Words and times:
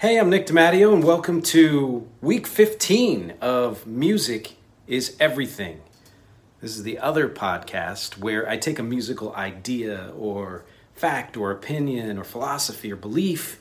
Hey, 0.00 0.18
I'm 0.18 0.30
Nick 0.30 0.46
DiMatteo, 0.46 0.94
and 0.94 1.04
welcome 1.04 1.42
to 1.42 2.08
week 2.22 2.46
15 2.46 3.34
of 3.42 3.86
Music 3.86 4.54
is 4.86 5.14
Everything. 5.20 5.82
This 6.62 6.74
is 6.74 6.84
the 6.84 6.98
other 6.98 7.28
podcast 7.28 8.16
where 8.16 8.48
I 8.48 8.56
take 8.56 8.78
a 8.78 8.82
musical 8.82 9.34
idea 9.34 10.10
or 10.16 10.64
fact 10.94 11.36
or 11.36 11.50
opinion 11.50 12.16
or 12.16 12.24
philosophy 12.24 12.90
or 12.90 12.96
belief. 12.96 13.60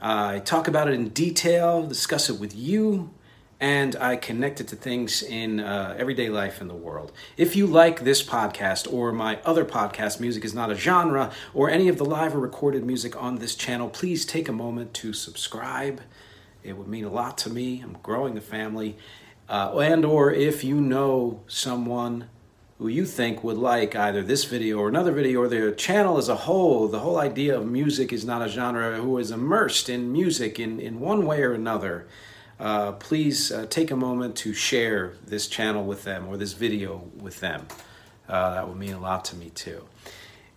I 0.00 0.40
talk 0.40 0.66
about 0.66 0.88
it 0.88 0.94
in 0.94 1.10
detail, 1.10 1.86
discuss 1.86 2.28
it 2.28 2.40
with 2.40 2.56
you, 2.56 3.14
and 3.62 3.94
I 3.94 4.16
connect 4.16 4.60
it 4.60 4.66
to 4.68 4.76
things 4.76 5.22
in 5.22 5.60
uh, 5.60 5.94
everyday 5.96 6.28
life 6.28 6.60
in 6.60 6.66
the 6.66 6.74
world. 6.74 7.12
If 7.36 7.54
you 7.54 7.68
like 7.68 8.00
this 8.00 8.20
podcast 8.20 8.92
or 8.92 9.12
my 9.12 9.38
other 9.44 9.64
podcast, 9.64 10.18
Music 10.18 10.44
is 10.44 10.52
Not 10.52 10.72
a 10.72 10.74
Genre, 10.74 11.30
or 11.54 11.70
any 11.70 11.86
of 11.86 11.96
the 11.96 12.04
live 12.04 12.34
or 12.34 12.40
recorded 12.40 12.84
music 12.84 13.14
on 13.22 13.36
this 13.36 13.54
channel, 13.54 13.88
please 13.88 14.26
take 14.26 14.48
a 14.48 14.52
moment 14.52 14.94
to 14.94 15.12
subscribe. 15.12 16.00
It 16.64 16.76
would 16.76 16.88
mean 16.88 17.04
a 17.04 17.08
lot 17.08 17.38
to 17.38 17.50
me. 17.50 17.80
I'm 17.80 17.98
growing 18.02 18.34
the 18.34 18.40
family. 18.40 18.96
Uh, 19.48 19.78
and 19.78 20.04
or 20.04 20.32
if 20.32 20.64
you 20.64 20.80
know 20.80 21.44
someone 21.46 22.28
who 22.78 22.88
you 22.88 23.04
think 23.04 23.44
would 23.44 23.58
like 23.58 23.94
either 23.94 24.24
this 24.24 24.44
video 24.44 24.78
or 24.78 24.88
another 24.88 25.12
video 25.12 25.40
or 25.40 25.46
the 25.46 25.70
channel 25.70 26.18
as 26.18 26.28
a 26.28 26.34
whole, 26.34 26.88
the 26.88 26.98
whole 26.98 27.16
idea 27.16 27.56
of 27.56 27.64
music 27.64 28.12
is 28.12 28.24
not 28.24 28.42
a 28.42 28.48
genre, 28.48 28.96
who 28.96 29.18
is 29.18 29.30
immersed 29.30 29.88
in 29.88 30.10
music 30.10 30.58
in, 30.58 30.80
in 30.80 30.98
one 30.98 31.24
way 31.24 31.42
or 31.42 31.52
another, 31.52 32.08
uh, 32.62 32.92
please 32.92 33.50
uh, 33.50 33.66
take 33.68 33.90
a 33.90 33.96
moment 33.96 34.36
to 34.36 34.54
share 34.54 35.14
this 35.26 35.48
channel 35.48 35.84
with 35.84 36.04
them 36.04 36.28
or 36.28 36.36
this 36.36 36.52
video 36.52 37.02
with 37.16 37.40
them. 37.40 37.66
Uh, 38.28 38.54
that 38.54 38.68
would 38.68 38.76
mean 38.76 38.94
a 38.94 39.00
lot 39.00 39.24
to 39.24 39.34
me 39.34 39.50
too. 39.50 39.84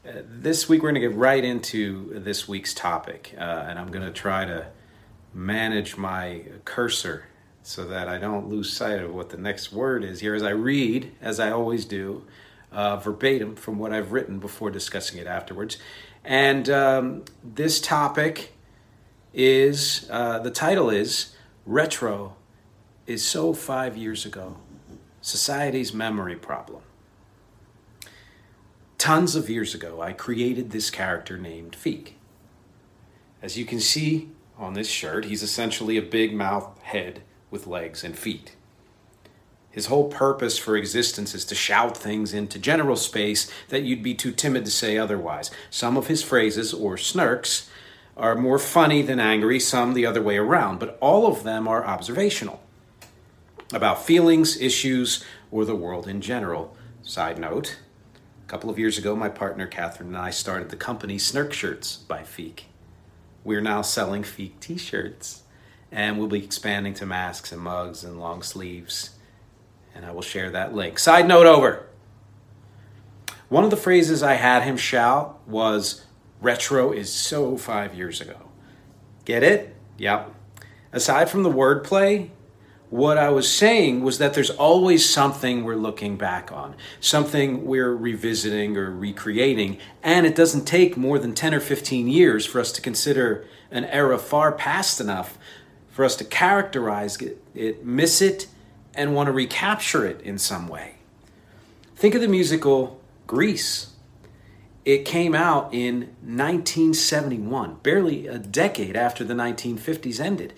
Uh, 0.07 0.21
this 0.23 0.69
week, 0.69 0.83
we're 0.83 0.91
going 0.91 1.01
to 1.01 1.07
get 1.07 1.17
right 1.17 1.43
into 1.43 2.19
this 2.19 2.47
week's 2.47 2.75
topic, 2.75 3.33
uh, 3.39 3.41
and 3.41 3.79
I'm 3.79 3.87
going 3.87 4.05
to 4.05 4.13
try 4.13 4.45
to 4.45 4.67
manage 5.33 5.97
my 5.97 6.43
cursor 6.63 7.25
so 7.63 7.85
that 7.85 8.07
I 8.07 8.19
don't 8.19 8.49
lose 8.49 8.71
sight 8.71 9.01
of 9.01 9.11
what 9.11 9.31
the 9.31 9.37
next 9.37 9.73
word 9.73 10.03
is 10.03 10.19
here 10.19 10.35
as 10.35 10.43
I 10.43 10.51
read, 10.51 11.11
as 11.21 11.39
I 11.39 11.49
always 11.49 11.85
do, 11.85 12.23
uh, 12.71 12.97
verbatim 12.97 13.55
from 13.55 13.79
what 13.79 13.91
I've 13.91 14.11
written 14.11 14.37
before 14.37 14.69
discussing 14.69 15.19
it 15.19 15.25
afterwards. 15.25 15.79
And 16.23 16.69
um, 16.69 17.25
this 17.43 17.81
topic 17.81 18.53
is 19.33 20.01
the 20.01 20.51
title 20.53 20.91
is 20.91 21.35
Retro 21.65 22.35
is 23.07 23.25
so 23.25 23.51
five 23.51 23.97
years 23.97 24.23
ago. 24.23 24.57
Society's 25.21 25.95
memory 25.95 26.35
problem. 26.35 26.83
Tons 28.99 29.35
of 29.35 29.49
years 29.49 29.73
ago, 29.73 29.99
I 29.99 30.13
created 30.13 30.69
this 30.69 30.91
character 30.91 31.39
named 31.39 31.75
Feek. 31.75 32.13
As 33.41 33.57
you 33.57 33.65
can 33.65 33.79
see 33.79 34.29
on 34.59 34.73
this 34.73 34.87
shirt, 34.87 35.25
he's 35.25 35.41
essentially 35.41 35.97
a 35.97 36.03
big 36.03 36.35
mouth 36.35 36.79
head 36.83 37.23
with 37.49 37.65
legs 37.65 38.03
and 38.03 38.15
feet. 38.15 38.55
His 39.71 39.87
whole 39.87 40.07
purpose 40.07 40.59
for 40.59 40.77
existence 40.77 41.33
is 41.33 41.45
to 41.45 41.55
shout 41.55 41.97
things 41.97 42.31
into 42.31 42.59
general 42.59 42.95
space 42.95 43.51
that 43.69 43.81
you'd 43.81 44.03
be 44.03 44.13
too 44.13 44.31
timid 44.31 44.65
to 44.65 44.71
say 44.71 44.99
otherwise. 44.99 45.49
Some 45.71 45.97
of 45.97 46.07
his 46.07 46.21
phrases, 46.21 46.73
or 46.73 46.95
Snerks, 46.95 47.67
are 48.17 48.35
more 48.35 48.59
funny 48.59 49.01
than 49.01 49.19
angry, 49.19 49.59
some 49.59 49.93
the 49.93 50.05
other 50.05 50.21
way 50.21 50.37
around, 50.37 50.79
but 50.79 50.97
all 51.01 51.27
of 51.27 51.43
them 51.43 51.67
are 51.67 51.85
observational 51.85 52.61
about 53.73 54.05
feelings, 54.05 54.59
issues, 54.61 55.23
or 55.51 55.65
the 55.65 55.75
world 55.75 56.07
in 56.07 56.21
general. 56.21 56.75
Side 57.01 57.37
note 57.37 57.77
a 58.45 58.47
couple 58.47 58.69
of 58.69 58.77
years 58.77 58.97
ago, 58.97 59.15
my 59.15 59.29
partner 59.29 59.67
Cathryn 59.67 60.01
and 60.01 60.17
I 60.17 60.29
started 60.29 60.69
the 60.69 60.75
company 60.75 61.17
SnerkShirts 61.17 62.07
by 62.07 62.21
Feek. 62.21 62.61
We're 63.43 63.61
now 63.61 63.81
selling 63.81 64.23
Feek 64.23 64.59
t 64.59 64.77
shirts, 64.77 65.43
and 65.91 66.17
we'll 66.17 66.27
be 66.27 66.43
expanding 66.43 66.93
to 66.95 67.05
masks 67.05 67.51
and 67.51 67.61
mugs 67.61 68.03
and 68.03 68.19
long 68.19 68.43
sleeves, 68.43 69.11
and 69.93 70.05
I 70.05 70.11
will 70.11 70.21
share 70.21 70.51
that 70.51 70.73
link. 70.73 70.99
Side 70.99 71.27
note 71.27 71.47
over. 71.47 71.87
One 73.49 73.63
of 73.63 73.69
the 73.69 73.77
phrases 73.77 74.23
I 74.23 74.33
had 74.33 74.63
him 74.63 74.77
shout 74.77 75.39
was, 75.47 76.04
Retro 76.41 76.91
is 76.91 77.11
so 77.11 77.57
five 77.57 77.95
years 77.95 78.21
ago. 78.21 78.37
Get 79.25 79.43
it? 79.43 79.75
Yep. 79.97 80.33
Aside 80.91 81.29
from 81.29 81.43
the 81.43 81.51
wordplay, 81.51 82.29
what 82.89 83.17
I 83.17 83.29
was 83.29 83.51
saying 83.51 84.03
was 84.03 84.19
that 84.19 84.33
there's 84.33 84.51
always 84.51 85.09
something 85.09 85.63
we're 85.63 85.75
looking 85.75 86.17
back 86.17 86.51
on, 86.51 86.75
something 86.99 87.65
we're 87.65 87.95
revisiting 87.95 88.77
or 88.77 88.91
recreating, 88.91 89.79
and 90.03 90.25
it 90.25 90.35
doesn't 90.35 90.65
take 90.65 90.95
more 90.95 91.17
than 91.17 91.33
10 91.33 91.53
or 91.53 91.59
15 91.59 92.07
years 92.07 92.45
for 92.45 92.61
us 92.61 92.71
to 92.73 92.81
consider 92.81 93.45
an 93.71 93.85
era 93.85 94.17
far 94.17 94.51
past 94.51 95.01
enough 95.01 95.37
for 95.89 96.05
us 96.05 96.15
to 96.17 96.23
characterize 96.23 97.17
it, 97.17 97.41
it 97.53 97.85
miss 97.85 98.21
it, 98.21 98.47
and 98.93 99.15
want 99.15 99.27
to 99.27 99.33
recapture 99.33 100.05
it 100.05 100.21
in 100.21 100.37
some 100.37 100.67
way. 100.67 100.95
Think 101.95 102.15
of 102.15 102.21
the 102.21 102.27
musical 102.27 103.01
Grease. 103.27 103.94
It 104.85 105.03
came 105.03 105.33
out 105.33 105.73
in 105.73 106.15
1971, 106.21 107.79
barely 107.81 108.27
a 108.27 108.37
decade 108.37 108.95
after 108.95 109.23
the 109.23 109.33
1950s 109.33 110.19
ended. 110.19 110.53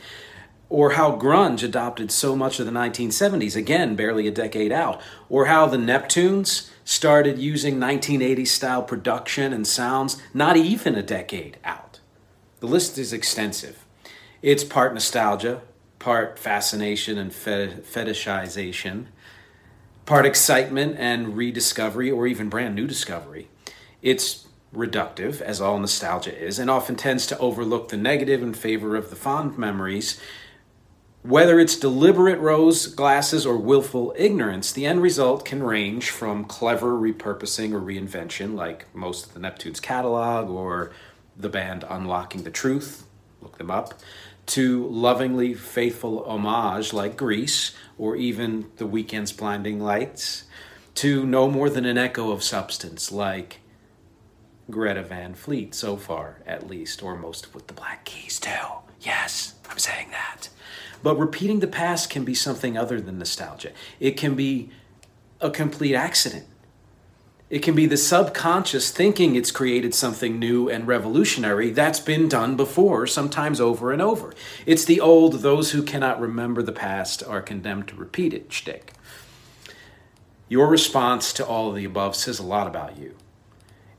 Or 0.69 0.91
how 0.91 1.17
grunge 1.17 1.63
adopted 1.63 2.11
so 2.11 2.35
much 2.35 2.59
of 2.59 2.65
the 2.65 2.73
1970s, 2.73 3.55
again, 3.55 3.95
barely 3.95 4.27
a 4.27 4.31
decade 4.31 4.73
out. 4.73 5.01
Or 5.29 5.45
how 5.45 5.65
the 5.67 5.77
Neptunes 5.77 6.69
started 6.83 7.39
using 7.39 7.77
1980s 7.77 8.49
style 8.49 8.83
production 8.83 9.53
and 9.53 9.65
sounds, 9.65 10.21
not 10.33 10.57
even 10.57 10.95
a 10.95 11.03
decade 11.03 11.57
out. 11.63 12.01
The 12.59 12.67
list 12.67 12.97
is 12.97 13.13
extensive. 13.13 13.85
It's 14.41 14.65
part 14.65 14.93
nostalgia, 14.93 15.61
part 15.99 16.37
fascination 16.37 17.17
and 17.17 17.31
fetishization, 17.31 19.05
part 20.05 20.25
excitement 20.25 20.97
and 20.99 21.37
rediscovery, 21.37 22.11
or 22.11 22.27
even 22.27 22.49
brand 22.49 22.75
new 22.75 22.87
discovery. 22.87 23.47
It's 24.01 24.47
reductive, 24.73 25.41
as 25.41 25.61
all 25.61 25.79
nostalgia 25.79 26.37
is, 26.37 26.59
and 26.59 26.69
often 26.69 26.95
tends 26.95 27.25
to 27.27 27.37
overlook 27.39 27.89
the 27.89 27.97
negative 27.97 28.43
in 28.43 28.53
favor 28.53 28.95
of 28.95 29.09
the 29.09 29.15
fond 29.15 29.57
memories. 29.57 30.19
Whether 31.23 31.59
it's 31.59 31.77
deliberate 31.77 32.39
rose 32.39 32.87
glasses 32.87 33.45
or 33.45 33.57
willful 33.57 34.13
ignorance, 34.17 34.71
the 34.71 34.85
end 34.85 35.01
result 35.01 35.45
can 35.45 35.63
range 35.63 36.09
from 36.09 36.45
clever 36.45 36.93
repurposing 36.93 37.73
or 37.73 37.81
reinvention, 37.81 38.55
like 38.55 38.93
most 38.95 39.25
of 39.27 39.33
the 39.33 39.39
Neptunes 39.39 39.81
catalog 39.81 40.49
or 40.49 40.91
the 41.35 41.49
band 41.49 41.83
Unlocking 41.89 42.43
the 42.43 42.51
Truth, 42.51 43.05
look 43.41 43.57
them 43.57 43.71
up, 43.71 43.93
to 44.47 44.87
lovingly 44.87 45.53
faithful 45.53 46.23
homage 46.25 46.93
like 46.93 47.17
Grease 47.17 47.75
or 47.97 48.15
even 48.15 48.71
The 48.77 48.87
Weeknd's 48.87 49.33
Blinding 49.33 49.79
Lights, 49.81 50.45
to 50.95 51.25
no 51.25 51.49
more 51.49 51.69
than 51.69 51.85
an 51.85 51.97
echo 51.97 52.31
of 52.31 52.43
substance 52.43 53.11
like 53.11 53.59
Greta 54.69 55.03
Van 55.03 55.33
Fleet 55.33 55.73
so 55.73 55.95
far, 55.95 56.37
at 56.45 56.67
least, 56.67 57.01
or 57.01 57.15
most 57.15 57.45
of 57.45 57.55
with 57.55 57.67
the 57.67 57.73
Black 57.73 58.03
Keys 58.05 58.39
too. 58.39 58.49
Yes, 59.01 59.55
I'm 59.69 59.77
saying 59.77 60.09
that. 60.11 60.49
But 61.03 61.17
repeating 61.17 61.59
the 61.59 61.67
past 61.67 62.09
can 62.09 62.25
be 62.25 62.33
something 62.33 62.77
other 62.77 62.99
than 62.99 63.19
nostalgia. 63.19 63.71
It 63.99 64.11
can 64.17 64.35
be 64.35 64.69
a 65.39 65.49
complete 65.49 65.95
accident. 65.95 66.47
It 67.49 67.59
can 67.59 67.75
be 67.75 67.85
the 67.85 67.95
subconscious 67.95 68.91
thinking 68.91 69.35
it's 69.35 69.51
created 69.51 69.95
something 69.95 70.37
new 70.37 70.69
and 70.69 70.85
revolutionary 70.85 71.69
that's 71.69 72.01
been 72.01 72.27
done 72.27 72.57
before, 72.57 73.07
sometimes 73.07 73.61
over 73.61 73.93
and 73.93 74.01
over. 74.01 74.33
It's 74.65 74.83
the 74.83 74.99
old, 74.99 75.35
those 75.35 75.71
who 75.71 75.81
cannot 75.81 76.19
remember 76.19 76.61
the 76.61 76.73
past 76.73 77.23
are 77.23 77.41
condemned 77.41 77.87
to 77.87 77.95
repeat 77.95 78.33
it 78.33 78.51
shtick. 78.51 78.91
Your 80.49 80.67
response 80.67 81.31
to 81.33 81.45
all 81.45 81.69
of 81.69 81.75
the 81.75 81.85
above 81.85 82.17
says 82.17 82.39
a 82.39 82.43
lot 82.43 82.67
about 82.67 82.97
you. 82.97 83.15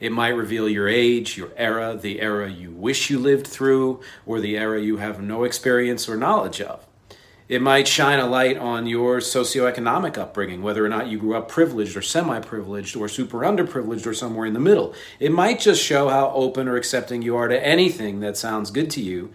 It 0.01 0.13
might 0.13 0.29
reveal 0.29 0.69
your 0.69 0.89
age, 0.89 1.37
your 1.37 1.51
era, 1.57 1.99
the 2.01 2.21
era 2.21 2.49
you 2.49 2.71
wish 2.71 3.11
you 3.11 3.19
lived 3.19 3.47
through, 3.47 4.01
or 4.27 4.41
the 4.41 4.57
era 4.57 4.81
you 4.81 4.99
have 4.99 5.21
no 5.21 5.45
experience 5.45 6.09
or 6.09 6.17
knowledge 6.17 6.61
of. 6.61 6.87
It 7.49 7.63
might 7.63 7.89
shine 7.89 8.19
a 8.19 8.27
light 8.27 8.59
on 8.59 8.87
your 8.87 9.19
socioeconomic 9.19 10.19
upbringing, 10.19 10.63
whether 10.63 10.85
or 10.85 10.89
not 10.89 11.09
you 11.09 11.19
grew 11.19 11.35
up 11.35 11.49
privileged 11.49 11.97
or 11.97 12.03
semi 12.03 12.41
privileged 12.41 12.95
or 12.95 13.09
super 13.09 13.39
underprivileged 13.39 14.07
or 14.07 14.13
somewhere 14.13 14.47
in 14.47 14.53
the 14.53 14.61
middle. 14.61 14.95
It 15.19 15.33
might 15.33 15.59
just 15.59 15.83
show 15.83 16.11
how 16.11 16.31
open 16.33 16.69
or 16.69 16.77
accepting 16.77 17.23
you 17.23 17.37
are 17.37 17.49
to 17.49 17.67
anything 17.67 18.21
that 18.21 18.37
sounds 18.37 18.71
good 18.71 18.91
to 18.91 19.01
you, 19.01 19.33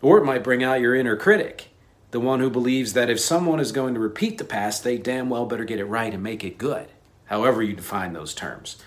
or 0.00 0.16
it 0.16 0.24
might 0.24 0.42
bring 0.42 0.64
out 0.64 0.80
your 0.80 0.94
inner 0.94 1.14
critic, 1.14 1.68
the 2.10 2.20
one 2.20 2.40
who 2.40 2.48
believes 2.48 2.94
that 2.94 3.10
if 3.10 3.20
someone 3.20 3.60
is 3.60 3.70
going 3.70 3.92
to 3.94 4.00
repeat 4.00 4.38
the 4.38 4.44
past, 4.44 4.82
they 4.82 4.96
damn 4.96 5.28
well 5.28 5.44
better 5.44 5.64
get 5.64 5.78
it 5.78 5.84
right 5.84 6.14
and 6.14 6.22
make 6.22 6.42
it 6.42 6.56
good, 6.56 6.88
however 7.26 7.62
you 7.62 7.74
define 7.74 8.14
those 8.14 8.32
terms. 8.32 8.82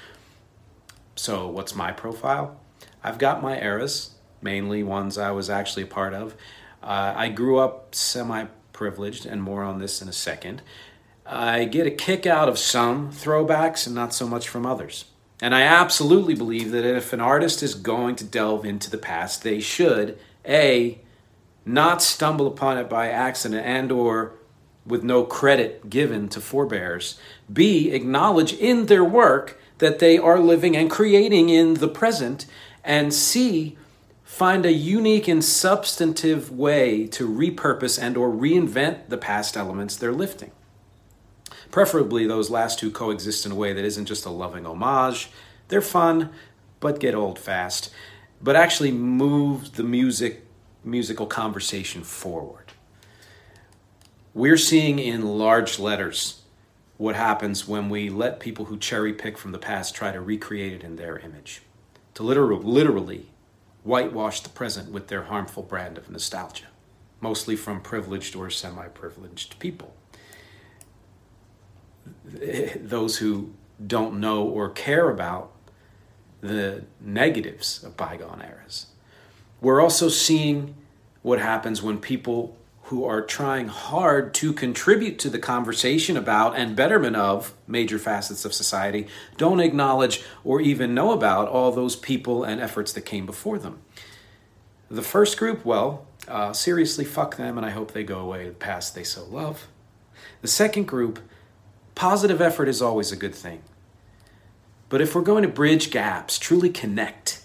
So, 1.15 1.47
what's 1.47 1.75
my 1.75 1.91
profile? 1.91 2.59
I've 3.03 3.17
got 3.17 3.41
my 3.41 3.59
eras, 3.59 4.15
mainly 4.41 4.83
ones 4.83 5.17
I 5.17 5.31
was 5.31 5.49
actually 5.49 5.83
a 5.83 5.87
part 5.87 6.13
of. 6.13 6.35
Uh, 6.83 7.13
I 7.15 7.29
grew 7.29 7.57
up 7.57 7.95
semi 7.95 8.45
privileged, 8.73 9.25
and 9.25 9.41
more 9.41 9.63
on 9.63 9.79
this 9.79 10.01
in 10.01 10.09
a 10.09 10.13
second. 10.13 10.61
I 11.25 11.65
get 11.65 11.87
a 11.87 11.91
kick 11.91 12.27
out 12.27 12.49
of 12.49 12.59
some 12.59 13.11
throwbacks 13.11 13.87
and 13.87 13.95
not 13.95 14.13
so 14.13 14.27
much 14.27 14.47
from 14.47 14.65
others. 14.65 15.05
And 15.41 15.55
I 15.55 15.61
absolutely 15.61 16.35
believe 16.35 16.71
that 16.71 16.85
if 16.85 17.13
an 17.13 17.21
artist 17.21 17.63
is 17.63 17.73
going 17.73 18.15
to 18.17 18.23
delve 18.23 18.65
into 18.65 18.91
the 18.91 18.97
past, 18.97 19.43
they 19.43 19.59
should 19.59 20.19
A, 20.45 20.99
not 21.65 22.01
stumble 22.01 22.47
upon 22.47 22.77
it 22.77 22.89
by 22.89 23.09
accident 23.09 23.65
and 23.65 23.91
or 23.91 24.33
with 24.85 25.03
no 25.03 25.23
credit 25.23 25.89
given 25.89 26.29
to 26.29 26.39
forebears. 26.39 27.19
B, 27.51 27.91
acknowledge 27.91 28.53
in 28.53 28.85
their 28.85 29.03
work 29.03 29.59
that 29.77 29.99
they 29.99 30.17
are 30.17 30.39
living 30.39 30.75
and 30.75 30.89
creating 30.89 31.49
in 31.49 31.75
the 31.75 31.87
present. 31.87 32.45
And 32.83 33.13
C, 33.13 33.77
find 34.23 34.65
a 34.65 34.71
unique 34.71 35.27
and 35.27 35.43
substantive 35.43 36.51
way 36.51 37.07
to 37.07 37.27
repurpose 37.27 38.01
and 38.01 38.17
or 38.17 38.29
reinvent 38.29 39.09
the 39.09 39.17
past 39.17 39.57
elements 39.57 39.95
they're 39.95 40.11
lifting. 40.11 40.51
Preferably 41.71 42.25
those 42.25 42.49
last 42.49 42.79
two 42.79 42.91
coexist 42.91 43.45
in 43.45 43.51
a 43.51 43.55
way 43.55 43.73
that 43.73 43.83
isn't 43.83 44.05
just 44.05 44.25
a 44.25 44.29
loving 44.29 44.65
homage. 44.65 45.29
They're 45.67 45.81
fun, 45.81 46.29
but 46.79 46.99
get 46.99 47.15
old 47.15 47.39
fast, 47.39 47.91
but 48.41 48.55
actually 48.55 48.91
move 48.91 49.75
the 49.75 49.83
music 49.83 50.43
musical 50.83 51.25
conversation 51.25 52.03
forward. 52.03 52.71
We're 54.33 54.57
seeing 54.57 54.99
in 54.99 55.37
large 55.37 55.79
letters 55.79 56.41
what 56.97 57.15
happens 57.15 57.67
when 57.67 57.89
we 57.89 58.09
let 58.09 58.39
people 58.39 58.65
who 58.65 58.77
cherry 58.77 59.13
pick 59.13 59.37
from 59.37 59.51
the 59.51 59.59
past 59.59 59.93
try 59.95 60.11
to 60.11 60.21
recreate 60.21 60.73
it 60.73 60.83
in 60.83 60.95
their 60.95 61.17
image. 61.19 61.61
To 62.15 62.23
literally, 62.23 62.63
literally 62.63 63.29
whitewash 63.83 64.41
the 64.41 64.49
present 64.49 64.91
with 64.91 65.07
their 65.07 65.23
harmful 65.23 65.63
brand 65.63 65.97
of 65.97 66.09
nostalgia, 66.09 66.65
mostly 67.19 67.55
from 67.55 67.81
privileged 67.81 68.35
or 68.35 68.49
semi 68.49 68.87
privileged 68.87 69.59
people. 69.59 69.93
Those 72.75 73.17
who 73.17 73.53
don't 73.85 74.19
know 74.19 74.43
or 74.43 74.69
care 74.69 75.09
about 75.09 75.51
the 76.41 76.85
negatives 77.01 77.83
of 77.83 77.97
bygone 77.97 78.41
eras. 78.41 78.87
We're 79.59 79.81
also 79.81 80.09
seeing 80.09 80.75
what 81.21 81.39
happens 81.39 81.81
when 81.81 81.97
people 81.97 82.55
who 82.85 83.03
are 83.03 83.21
trying 83.21 83.67
hard 83.67 84.31
to 84.31 84.53
contribute 84.53 85.17
to 85.17 85.29
the 85.29 85.39
conversation 85.39 86.15
about 86.15 86.55
and 86.55 86.75
betterment 86.75 87.15
of 87.15 87.53
major 87.67 87.97
facets 87.97 88.45
of 88.45 88.53
society 88.53 89.07
don't 89.37 89.59
acknowledge 89.59 90.21
or 90.43 90.61
even 90.61 90.93
know 90.93 91.11
about 91.11 91.47
all 91.47 91.71
those 91.71 91.95
people 91.95 92.43
and 92.43 92.61
efforts 92.61 92.93
that 92.93 93.01
came 93.01 93.25
before 93.25 93.57
them. 93.57 93.79
The 94.89 95.01
first 95.01 95.39
group, 95.39 95.65
well, 95.65 96.05
uh, 96.27 96.53
seriously, 96.53 97.05
fuck 97.05 97.37
them, 97.37 97.57
and 97.57 97.65
I 97.65 97.71
hope 97.71 97.91
they 97.91 98.03
go 98.03 98.19
away 98.19 98.47
the 98.47 98.53
past 98.53 98.93
they 98.93 99.03
so 99.03 99.25
love. 99.25 99.67
The 100.41 100.47
second 100.47 100.87
group, 100.87 101.19
positive 101.95 102.39
effort 102.39 102.67
is 102.67 102.83
always 102.83 103.11
a 103.11 103.15
good 103.15 103.33
thing. 103.33 103.63
But 104.89 105.01
if 105.01 105.15
we're 105.15 105.21
going 105.21 105.41
to 105.41 105.49
bridge 105.49 105.89
gaps, 105.89 106.37
truly 106.37 106.69
connect, 106.69 107.41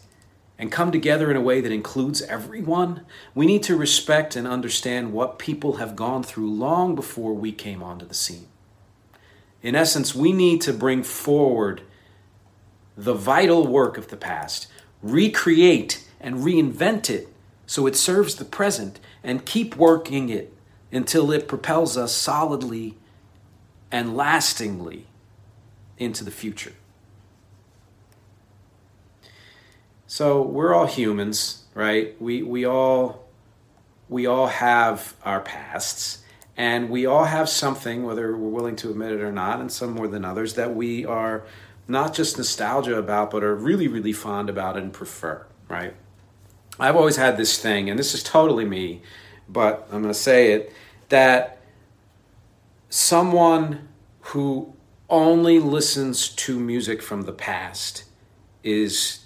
and 0.60 0.70
come 0.70 0.92
together 0.92 1.30
in 1.30 1.38
a 1.38 1.40
way 1.40 1.62
that 1.62 1.72
includes 1.72 2.20
everyone, 2.20 3.00
we 3.34 3.46
need 3.46 3.62
to 3.62 3.74
respect 3.74 4.36
and 4.36 4.46
understand 4.46 5.10
what 5.10 5.38
people 5.38 5.76
have 5.76 5.96
gone 5.96 6.22
through 6.22 6.52
long 6.52 6.94
before 6.94 7.32
we 7.32 7.50
came 7.50 7.82
onto 7.82 8.04
the 8.04 8.12
scene. 8.12 8.46
In 9.62 9.74
essence, 9.74 10.14
we 10.14 10.34
need 10.34 10.60
to 10.60 10.74
bring 10.74 11.02
forward 11.02 11.80
the 12.94 13.14
vital 13.14 13.66
work 13.66 13.96
of 13.96 14.08
the 14.08 14.18
past, 14.18 14.66
recreate 15.02 16.06
and 16.20 16.36
reinvent 16.36 17.08
it 17.08 17.28
so 17.64 17.86
it 17.86 17.96
serves 17.96 18.34
the 18.34 18.44
present, 18.44 19.00
and 19.24 19.46
keep 19.46 19.76
working 19.76 20.28
it 20.28 20.52
until 20.92 21.30
it 21.30 21.48
propels 21.48 21.96
us 21.96 22.12
solidly 22.12 22.98
and 23.90 24.14
lastingly 24.14 25.06
into 25.96 26.22
the 26.22 26.30
future. 26.30 26.74
So 30.10 30.42
we're 30.42 30.74
all 30.74 30.88
humans, 30.88 31.62
right? 31.72 32.20
We 32.20 32.42
we 32.42 32.64
all 32.64 33.28
we 34.08 34.26
all 34.26 34.48
have 34.48 35.14
our 35.22 35.38
pasts 35.38 36.24
and 36.56 36.90
we 36.90 37.06
all 37.06 37.26
have 37.26 37.48
something 37.48 38.02
whether 38.02 38.36
we're 38.36 38.48
willing 38.48 38.74
to 38.74 38.90
admit 38.90 39.12
it 39.12 39.20
or 39.20 39.30
not 39.30 39.60
and 39.60 39.70
some 39.70 39.92
more 39.92 40.08
than 40.08 40.24
others 40.24 40.54
that 40.54 40.74
we 40.74 41.06
are 41.06 41.44
not 41.86 42.12
just 42.12 42.36
nostalgia 42.36 42.96
about 42.96 43.30
but 43.30 43.44
are 43.44 43.54
really 43.54 43.86
really 43.86 44.12
fond 44.12 44.50
about 44.50 44.76
and 44.76 44.92
prefer, 44.92 45.46
right? 45.68 45.94
I've 46.80 46.96
always 46.96 47.16
had 47.16 47.36
this 47.36 47.56
thing 47.56 47.88
and 47.88 47.96
this 47.96 48.12
is 48.12 48.24
totally 48.24 48.64
me, 48.64 49.02
but 49.48 49.86
I'm 49.92 50.02
going 50.02 50.12
to 50.12 50.20
say 50.20 50.54
it 50.54 50.72
that 51.10 51.60
someone 52.88 53.86
who 54.32 54.74
only 55.08 55.60
listens 55.60 56.30
to 56.30 56.58
music 56.58 57.00
from 57.00 57.22
the 57.22 57.32
past 57.32 58.06
is 58.64 59.20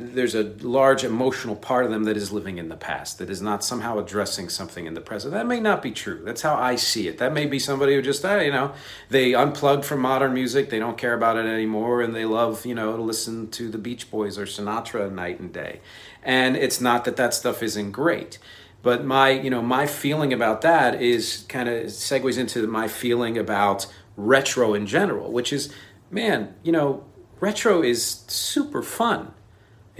there's 0.00 0.34
a 0.34 0.44
large 0.60 1.04
emotional 1.04 1.54
part 1.54 1.84
of 1.84 1.90
them 1.90 2.04
that 2.04 2.16
is 2.16 2.32
living 2.32 2.58
in 2.58 2.68
the 2.68 2.76
past, 2.76 3.18
that 3.18 3.30
is 3.30 3.40
not 3.40 3.62
somehow 3.62 3.98
addressing 3.98 4.48
something 4.48 4.86
in 4.86 4.94
the 4.94 5.00
present. 5.00 5.32
That 5.32 5.46
may 5.46 5.60
not 5.60 5.82
be 5.82 5.90
true. 5.90 6.22
That's 6.24 6.42
how 6.42 6.56
I 6.56 6.76
see 6.76 7.08
it. 7.08 7.18
That 7.18 7.32
may 7.32 7.46
be 7.46 7.58
somebody 7.58 7.94
who 7.94 8.02
just, 8.02 8.24
uh, 8.24 8.38
you 8.38 8.50
know, 8.50 8.72
they 9.08 9.34
unplugged 9.34 9.84
from 9.84 10.00
modern 10.00 10.34
music, 10.34 10.70
they 10.70 10.78
don't 10.78 10.98
care 10.98 11.14
about 11.14 11.36
it 11.36 11.46
anymore, 11.46 12.02
and 12.02 12.14
they 12.14 12.24
love, 12.24 12.66
you 12.66 12.74
know, 12.74 12.96
to 12.96 13.02
listen 13.02 13.50
to 13.52 13.68
the 13.68 13.78
Beach 13.78 14.10
Boys 14.10 14.38
or 14.38 14.44
Sinatra 14.44 15.12
night 15.12 15.40
and 15.40 15.52
day. 15.52 15.80
And 16.22 16.56
it's 16.56 16.80
not 16.80 17.04
that 17.04 17.16
that 17.16 17.34
stuff 17.34 17.62
isn't 17.62 17.92
great. 17.92 18.38
But 18.82 19.04
my, 19.04 19.30
you 19.30 19.50
know, 19.50 19.62
my 19.62 19.86
feeling 19.86 20.32
about 20.32 20.62
that 20.62 21.02
is 21.02 21.44
kind 21.48 21.68
of 21.68 21.86
segues 21.86 22.38
into 22.38 22.66
my 22.66 22.88
feeling 22.88 23.36
about 23.36 23.86
retro 24.16 24.74
in 24.74 24.86
general, 24.86 25.32
which 25.32 25.52
is, 25.52 25.72
man, 26.10 26.54
you 26.62 26.72
know, 26.72 27.04
retro 27.40 27.82
is 27.82 28.24
super 28.26 28.82
fun 28.82 29.34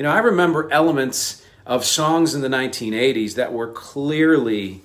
you 0.01 0.05
know, 0.05 0.13
I 0.13 0.21
remember 0.21 0.67
elements 0.73 1.45
of 1.67 1.85
songs 1.85 2.35
in 2.35 2.41
the 2.41 2.49
1980s 2.49 3.35
that 3.35 3.53
were 3.53 3.71
clearly 3.71 4.81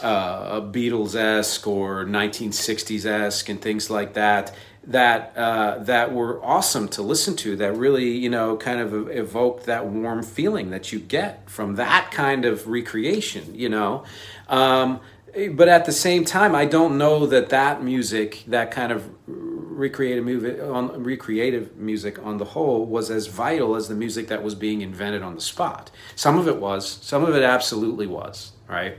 uh, 0.00 0.60
Beatles 0.60 1.16
esque 1.16 1.66
or 1.66 2.04
1960s 2.04 3.04
esque 3.04 3.48
and 3.48 3.60
things 3.60 3.90
like 3.90 4.14
that. 4.14 4.54
That 4.84 5.36
uh, 5.36 5.78
that 5.78 6.12
were 6.12 6.40
awesome 6.44 6.86
to 6.90 7.02
listen 7.02 7.34
to. 7.38 7.56
That 7.56 7.72
really, 7.72 8.10
you 8.10 8.30
know, 8.30 8.56
kind 8.56 8.78
of 8.78 9.10
evoked 9.10 9.66
that 9.66 9.86
warm 9.86 10.22
feeling 10.22 10.70
that 10.70 10.92
you 10.92 11.00
get 11.00 11.50
from 11.50 11.74
that 11.74 12.12
kind 12.12 12.44
of 12.44 12.68
recreation. 12.68 13.56
You 13.56 13.68
know, 13.68 14.04
um, 14.48 15.00
but 15.54 15.66
at 15.66 15.86
the 15.86 15.92
same 15.92 16.24
time, 16.24 16.54
I 16.54 16.66
don't 16.66 16.98
know 16.98 17.26
that 17.26 17.48
that 17.48 17.82
music, 17.82 18.44
that 18.46 18.70
kind 18.70 18.92
of 18.92 19.10
recreative 19.76 20.24
music 20.24 20.62
on 20.62 21.02
recreative 21.02 21.76
music 21.76 22.18
on 22.24 22.38
the 22.38 22.44
whole 22.44 22.86
was 22.86 23.10
as 23.10 23.26
vital 23.26 23.74
as 23.76 23.88
the 23.88 23.94
music 23.94 24.28
that 24.28 24.42
was 24.42 24.54
being 24.54 24.80
invented 24.80 25.22
on 25.22 25.34
the 25.34 25.40
spot. 25.40 25.90
Some 26.16 26.38
of 26.38 26.48
it 26.48 26.56
was, 26.56 26.88
some 27.02 27.24
of 27.24 27.34
it 27.34 27.42
absolutely 27.42 28.06
was, 28.06 28.52
right? 28.68 28.96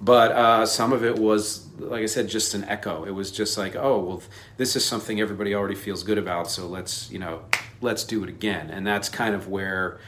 But 0.00 0.32
uh, 0.32 0.66
some 0.66 0.92
of 0.92 1.04
it 1.04 1.18
was, 1.18 1.66
like 1.78 2.02
I 2.02 2.06
said, 2.06 2.28
just 2.28 2.54
an 2.54 2.64
echo. 2.64 3.04
It 3.04 3.12
was 3.12 3.30
just 3.30 3.56
like, 3.56 3.76
oh, 3.76 4.00
well, 4.00 4.22
this 4.56 4.76
is 4.76 4.84
something 4.84 5.20
everybody 5.20 5.54
already 5.54 5.76
feels 5.76 6.02
good 6.02 6.18
about, 6.18 6.50
so 6.50 6.66
let's, 6.66 7.10
you 7.10 7.18
know, 7.18 7.42
let's 7.80 8.04
do 8.04 8.22
it 8.22 8.28
again. 8.28 8.70
And 8.70 8.86
that's 8.86 9.08
kind 9.08 9.34
of 9.34 9.48
where 9.48 9.98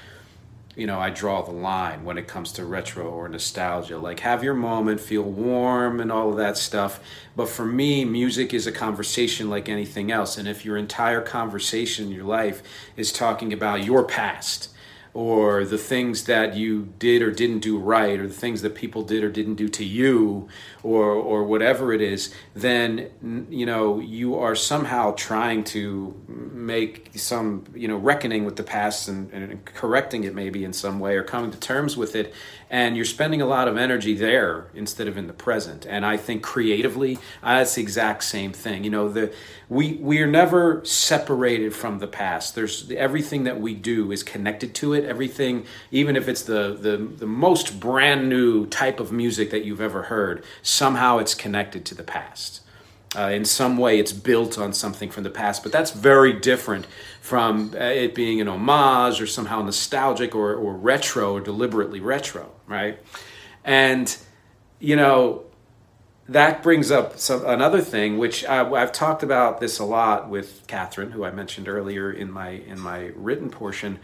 you 0.76 0.86
know, 0.86 1.00
I 1.00 1.08
draw 1.08 1.40
the 1.40 1.52
line 1.52 2.04
when 2.04 2.18
it 2.18 2.28
comes 2.28 2.52
to 2.52 2.64
retro 2.66 3.08
or 3.08 3.28
nostalgia. 3.28 3.96
Like, 3.96 4.20
have 4.20 4.44
your 4.44 4.54
moment, 4.54 5.00
feel 5.00 5.22
warm, 5.22 6.00
and 6.00 6.12
all 6.12 6.30
of 6.30 6.36
that 6.36 6.58
stuff. 6.58 7.00
But 7.34 7.48
for 7.48 7.64
me, 7.64 8.04
music 8.04 8.52
is 8.52 8.66
a 8.66 8.72
conversation 8.72 9.48
like 9.48 9.70
anything 9.70 10.12
else. 10.12 10.36
And 10.36 10.46
if 10.46 10.66
your 10.66 10.76
entire 10.76 11.22
conversation 11.22 12.06
in 12.06 12.12
your 12.12 12.24
life 12.24 12.62
is 12.94 13.10
talking 13.10 13.54
about 13.54 13.84
your 13.84 14.04
past, 14.04 14.68
or 15.16 15.64
the 15.64 15.78
things 15.78 16.24
that 16.24 16.54
you 16.54 16.92
did 16.98 17.22
or 17.22 17.30
didn't 17.30 17.60
do 17.60 17.78
right 17.78 18.20
or 18.20 18.28
the 18.28 18.34
things 18.34 18.60
that 18.60 18.74
people 18.74 19.00
did 19.00 19.24
or 19.24 19.30
didn't 19.30 19.54
do 19.54 19.66
to 19.66 19.82
you 19.82 20.46
or 20.82 21.10
or 21.10 21.42
whatever 21.42 21.90
it 21.90 22.02
is 22.02 22.34
then 22.52 23.46
you 23.48 23.64
know 23.64 23.98
you 23.98 24.36
are 24.36 24.54
somehow 24.54 25.10
trying 25.12 25.64
to 25.64 26.14
make 26.28 27.10
some 27.14 27.64
you 27.74 27.88
know 27.88 27.96
reckoning 27.96 28.44
with 28.44 28.56
the 28.56 28.62
past 28.62 29.08
and, 29.08 29.32
and 29.32 29.64
correcting 29.64 30.24
it 30.24 30.34
maybe 30.34 30.62
in 30.64 30.72
some 30.74 31.00
way 31.00 31.16
or 31.16 31.22
coming 31.22 31.50
to 31.50 31.58
terms 31.58 31.96
with 31.96 32.14
it 32.14 32.34
and 32.70 32.96
you're 32.96 33.04
spending 33.04 33.40
a 33.40 33.46
lot 33.46 33.68
of 33.68 33.76
energy 33.76 34.14
there 34.14 34.66
instead 34.74 35.08
of 35.08 35.16
in 35.16 35.26
the 35.26 35.32
present. 35.32 35.86
And 35.86 36.04
i 36.04 36.16
think 36.16 36.42
creatively 36.42 37.16
uh, 37.42 37.58
that's 37.58 37.74
the 37.74 37.82
exact 37.82 38.24
same 38.24 38.52
thing. 38.52 38.84
You 38.84 38.90
know 38.90 39.08
the 39.08 39.32
we 39.68 39.94
we 39.94 40.20
are 40.20 40.26
never 40.26 40.84
separated 40.84 41.74
from 41.74 41.98
the 41.98 42.06
past. 42.06 42.54
There's 42.54 42.90
everything 42.92 43.44
that 43.44 43.60
we 43.60 43.74
do 43.74 44.12
is 44.12 44.22
connected 44.22 44.74
to 44.76 44.94
it. 44.94 45.04
Everything 45.04 45.66
even 45.90 46.16
if 46.16 46.28
it's 46.28 46.42
the 46.42 46.76
the, 46.80 46.96
the 46.96 47.26
most 47.26 47.80
brand 47.80 48.28
new 48.28 48.66
type 48.66 49.00
of 49.00 49.12
music 49.12 49.50
that 49.50 49.64
you've 49.64 49.80
ever 49.80 50.04
heard 50.04 50.44
somehow 50.62 51.18
it's 51.18 51.34
connected 51.34 51.84
to 51.86 51.94
the 51.94 52.02
past 52.02 52.60
uh, 53.14 53.30
in 53.32 53.44
some 53.44 53.76
way 53.76 53.98
it's 53.98 54.12
built 54.12 54.58
on 54.58 54.72
something 54.72 55.10
from 55.10 55.22
the 55.22 55.30
past 55.30 55.62
but 55.62 55.70
that's 55.70 55.90
very 55.90 56.32
different 56.32 56.86
from 57.20 57.72
uh, 57.74 57.78
it 57.78 58.14
being 58.14 58.40
an 58.40 58.48
homage 58.48 59.20
or 59.20 59.26
somehow 59.26 59.62
nostalgic 59.62 60.34
or, 60.34 60.54
or 60.54 60.74
retro 60.74 61.34
or 61.34 61.40
deliberately 61.40 62.00
retro 62.00 62.50
right? 62.66 62.98
And 63.64 64.16
you 64.78 64.96
know 64.96 65.44
that 66.28 66.62
brings 66.62 66.90
up 66.90 67.18
some, 67.18 67.44
another 67.46 67.80
thing 67.80 68.18
which 68.18 68.44
I, 68.44 68.68
i've 68.72 68.92
talked 68.92 69.22
about 69.22 69.60
this 69.60 69.78
a 69.78 69.84
lot 69.84 70.28
with 70.28 70.66
Cathryn 70.66 71.12
who 71.12 71.24
i 71.24 71.30
mentioned 71.30 71.68
earlier 71.68 72.10
in 72.10 72.30
my 72.30 72.50
in 72.50 72.80
my 72.80 73.12
written 73.14 73.50
portion. 73.50 73.98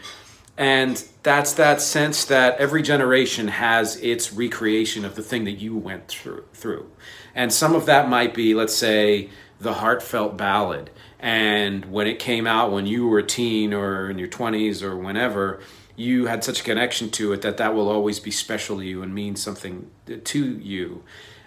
And 0.59 1.03
that's 1.23 1.55
that 1.55 1.81
sense 1.81 2.27
that 2.27 2.59
every 2.59 2.83
generation 2.83 3.49
has 3.49 3.97
its 3.97 4.35
recreation 4.35 5.05
of 5.07 5.15
the 5.15 5.23
thing 5.23 5.45
that 5.45 5.53
you 5.53 5.77
went 5.77 6.09
through 6.09 6.45
through 6.53 6.91
and 7.35 7.53
some 7.53 7.75
of 7.75 7.87
that 7.87 8.09
might 8.09 8.35
be, 8.35 8.55
let's 8.55 8.75
say, 8.75 9.31
the 9.61 9.75
heartfelt 9.75 10.37
ballad. 10.37 10.91
And 11.19 11.87
when 11.87 12.07
it 12.07 12.19
came 12.19 12.47
out 12.47 12.73
when 12.73 12.87
you 12.87 13.07
were 13.07 13.21
a 13.21 13.27
teen 13.27 13.73
or 13.73 14.11
in 14.11 14.19
your 14.19 14.29
20s 14.29 14.83
or 14.83 14.97
whenever, 14.97 15.61
you 15.95 16.27
had 16.27 16.43
such 16.43 16.61
a 16.61 16.65
connection 16.65 17.11
to 17.11 17.33
it 17.33 17.43
that 17.43 17.59
that 17.59 17.75
will 17.75 17.89
always 17.89 18.19
be 18.19 18.31
special 18.31 18.79
to 18.79 18.85
you 18.85 19.03
and 19.03 19.15
mean 19.15 19.37
something 19.37 19.91
to 20.25 20.59
you. 20.59 21.05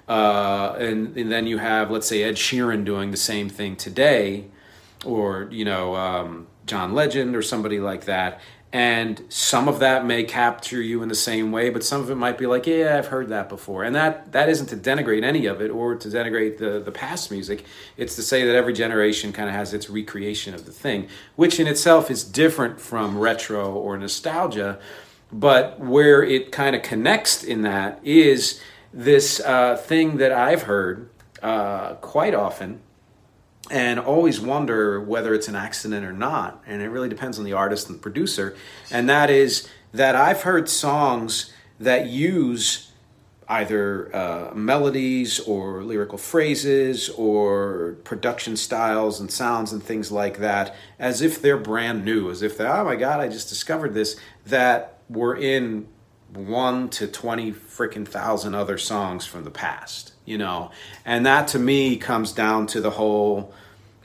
Uh, 0.08 0.76
and, 0.78 1.18
and, 1.18 1.32
then 1.32 1.48
you 1.48 1.58
have, 1.58 1.90
let's 1.90 2.08
say, 2.08 2.22
Ed 2.22 2.36
Sheeran 2.36 2.86
doing 2.86 3.10
the 3.10 3.18
same 3.18 3.50
thing 3.50 3.76
today, 3.76 4.46
or, 5.04 5.48
you 5.52 5.66
know, 5.66 5.96
um, 5.96 6.48
John 6.68 6.94
Legend 6.94 7.36
or 7.36 7.42
somebody 7.42 7.80
like 7.80 8.06
that 8.06 8.40
and 8.74 9.24
some 9.30 9.68
of 9.68 9.80
that 9.80 10.06
may 10.06 10.24
capture 10.24 10.82
you 10.82 11.02
in 11.02 11.08
the 11.08 11.16
same 11.16 11.52
way 11.52 11.70
but 11.70 11.84
some 11.84 12.02
of 12.02 12.10
it 12.10 12.16
might 12.16 12.38
be 12.38 12.46
like 12.46 12.68
yeah 12.68 12.98
i've 12.98 13.08
heard 13.08 13.30
that 13.30 13.50
before. 13.50 13.84
And 13.84 13.96
that 13.96 14.32
that 14.32 14.50
isn't 14.50 14.68
to 14.68 14.78
denigrate 14.78 15.24
any 15.24 15.46
of 15.46 15.62
it 15.62 15.70
or 15.70 15.96
to 15.96 16.08
denigrate 16.08 16.58
the 16.58 16.80
the 16.80 16.92
past 16.92 17.32
music. 17.32 17.66
It's 17.98 18.16
to 18.16 18.22
say 18.22 18.46
that 18.46 18.56
every 18.56 18.74
generation 18.74 19.32
kind 19.32 19.50
of 19.50 19.56
has 19.56 19.74
its 19.74 19.90
recreation 19.90 20.54
of 20.54 20.66
the 20.66 20.72
thing 20.72 21.08
which 21.36 21.60
in 21.60 21.68
itself 21.68 22.12
is 22.12 22.24
different 22.24 22.80
from 22.80 23.18
retro 23.18 23.72
or 23.74 23.98
nostalgia. 23.98 24.80
But 25.32 25.80
where 25.80 26.24
it 26.24 26.52
kind 26.52 26.76
of 26.76 26.82
connects 26.82 27.44
in 27.44 27.64
that 27.64 28.00
is 28.04 28.62
this 28.94 29.42
uh, 29.42 29.76
thing 29.76 30.18
that 30.18 30.32
i've 30.32 30.64
heard 30.64 31.10
uh, 31.42 31.96
quite 31.96 32.34
often 32.34 32.80
and 33.72 34.00
always 34.00 34.40
wonder 34.40 35.02
whether 35.02 35.34
it's 35.34 35.48
an 35.48 35.56
accident 35.56 36.06
or 36.06 36.14
not. 36.14 36.64
And 36.68 36.82
it 36.82 36.90
really 36.90 37.10
depends 37.10 37.40
on 37.40 37.46
the 37.46 37.54
artist 37.54 37.88
and 37.88 37.98
the 37.98 38.02
producer. 38.02 38.56
And 38.92 39.10
that 39.10 39.30
is 39.30 39.68
that 39.94 40.16
I've 40.16 40.44
heard 40.44 40.70
songs 40.70 41.52
that 41.80 42.08
use 42.08 42.92
either 43.48 44.16
uh, 44.16 44.54
melodies 44.56 45.40
or 45.42 45.84
lyrical 45.84 46.18
phrases 46.18 47.10
or 47.10 47.98
production 48.04 48.56
styles 48.56 49.20
and 49.20 49.32
sounds 49.32 49.72
and 49.72 49.84
things 49.84 50.12
like 50.12 50.40
that 50.40 50.76
as 50.98 51.22
if 51.22 51.42
they're 51.42 51.58
brand 51.58 52.04
new, 52.04 52.30
as 52.30 52.42
if 52.42 52.60
oh 52.60 52.84
my 52.84 52.96
God, 52.96 53.20
I 53.20 53.28
just 53.28 53.50
discovered 53.50 53.94
this, 53.94 54.16
that 54.46 55.00
were 55.10 55.36
in 55.36 55.88
one 56.34 56.90
to 56.90 57.08
20 57.08 57.52
freaking 57.52 58.08
thousand 58.08 58.56
other 58.56 58.78
songs 58.78 59.26
from 59.26 59.44
the 59.44 59.52
past, 59.52 60.14
you 60.26 60.38
know? 60.38 60.72
And 61.06 61.26
that 61.26 61.48
to 61.50 61.60
me 61.60 61.98
comes 61.98 62.32
down 62.32 62.68
to 62.68 62.82
the 62.82 62.92
whole 62.92 63.54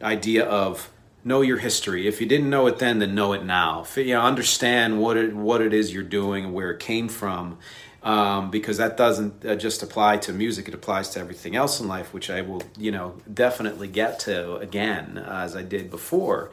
idea 0.02 0.44
of 0.44 0.90
know 1.24 1.40
your 1.42 1.58
history. 1.58 2.06
If 2.06 2.20
you 2.20 2.26
didn't 2.26 2.48
know 2.48 2.66
it 2.66 2.78
then, 2.78 2.98
then 2.98 3.14
know 3.14 3.32
it 3.32 3.44
now. 3.44 3.86
You 3.96 4.14
know, 4.14 4.22
understand 4.22 5.00
what 5.00 5.16
it, 5.16 5.34
what 5.34 5.60
it 5.60 5.74
is 5.74 5.92
you're 5.92 6.02
doing 6.02 6.46
and 6.46 6.54
where 6.54 6.70
it 6.70 6.80
came 6.80 7.08
from. 7.08 7.58
Um, 8.02 8.50
because 8.50 8.78
that 8.78 8.96
doesn't 8.96 9.44
uh, 9.44 9.56
just 9.56 9.82
apply 9.82 10.16
to 10.18 10.32
music; 10.32 10.68
it 10.68 10.72
applies 10.72 11.10
to 11.10 11.20
everything 11.20 11.54
else 11.54 11.80
in 11.80 11.86
life, 11.86 12.14
which 12.14 12.30
I 12.30 12.40
will, 12.40 12.62
you 12.78 12.90
know, 12.90 13.16
definitely 13.30 13.88
get 13.88 14.20
to 14.20 14.56
again 14.56 15.18
uh, 15.18 15.42
as 15.44 15.54
I 15.54 15.60
did 15.60 15.90
before. 15.90 16.50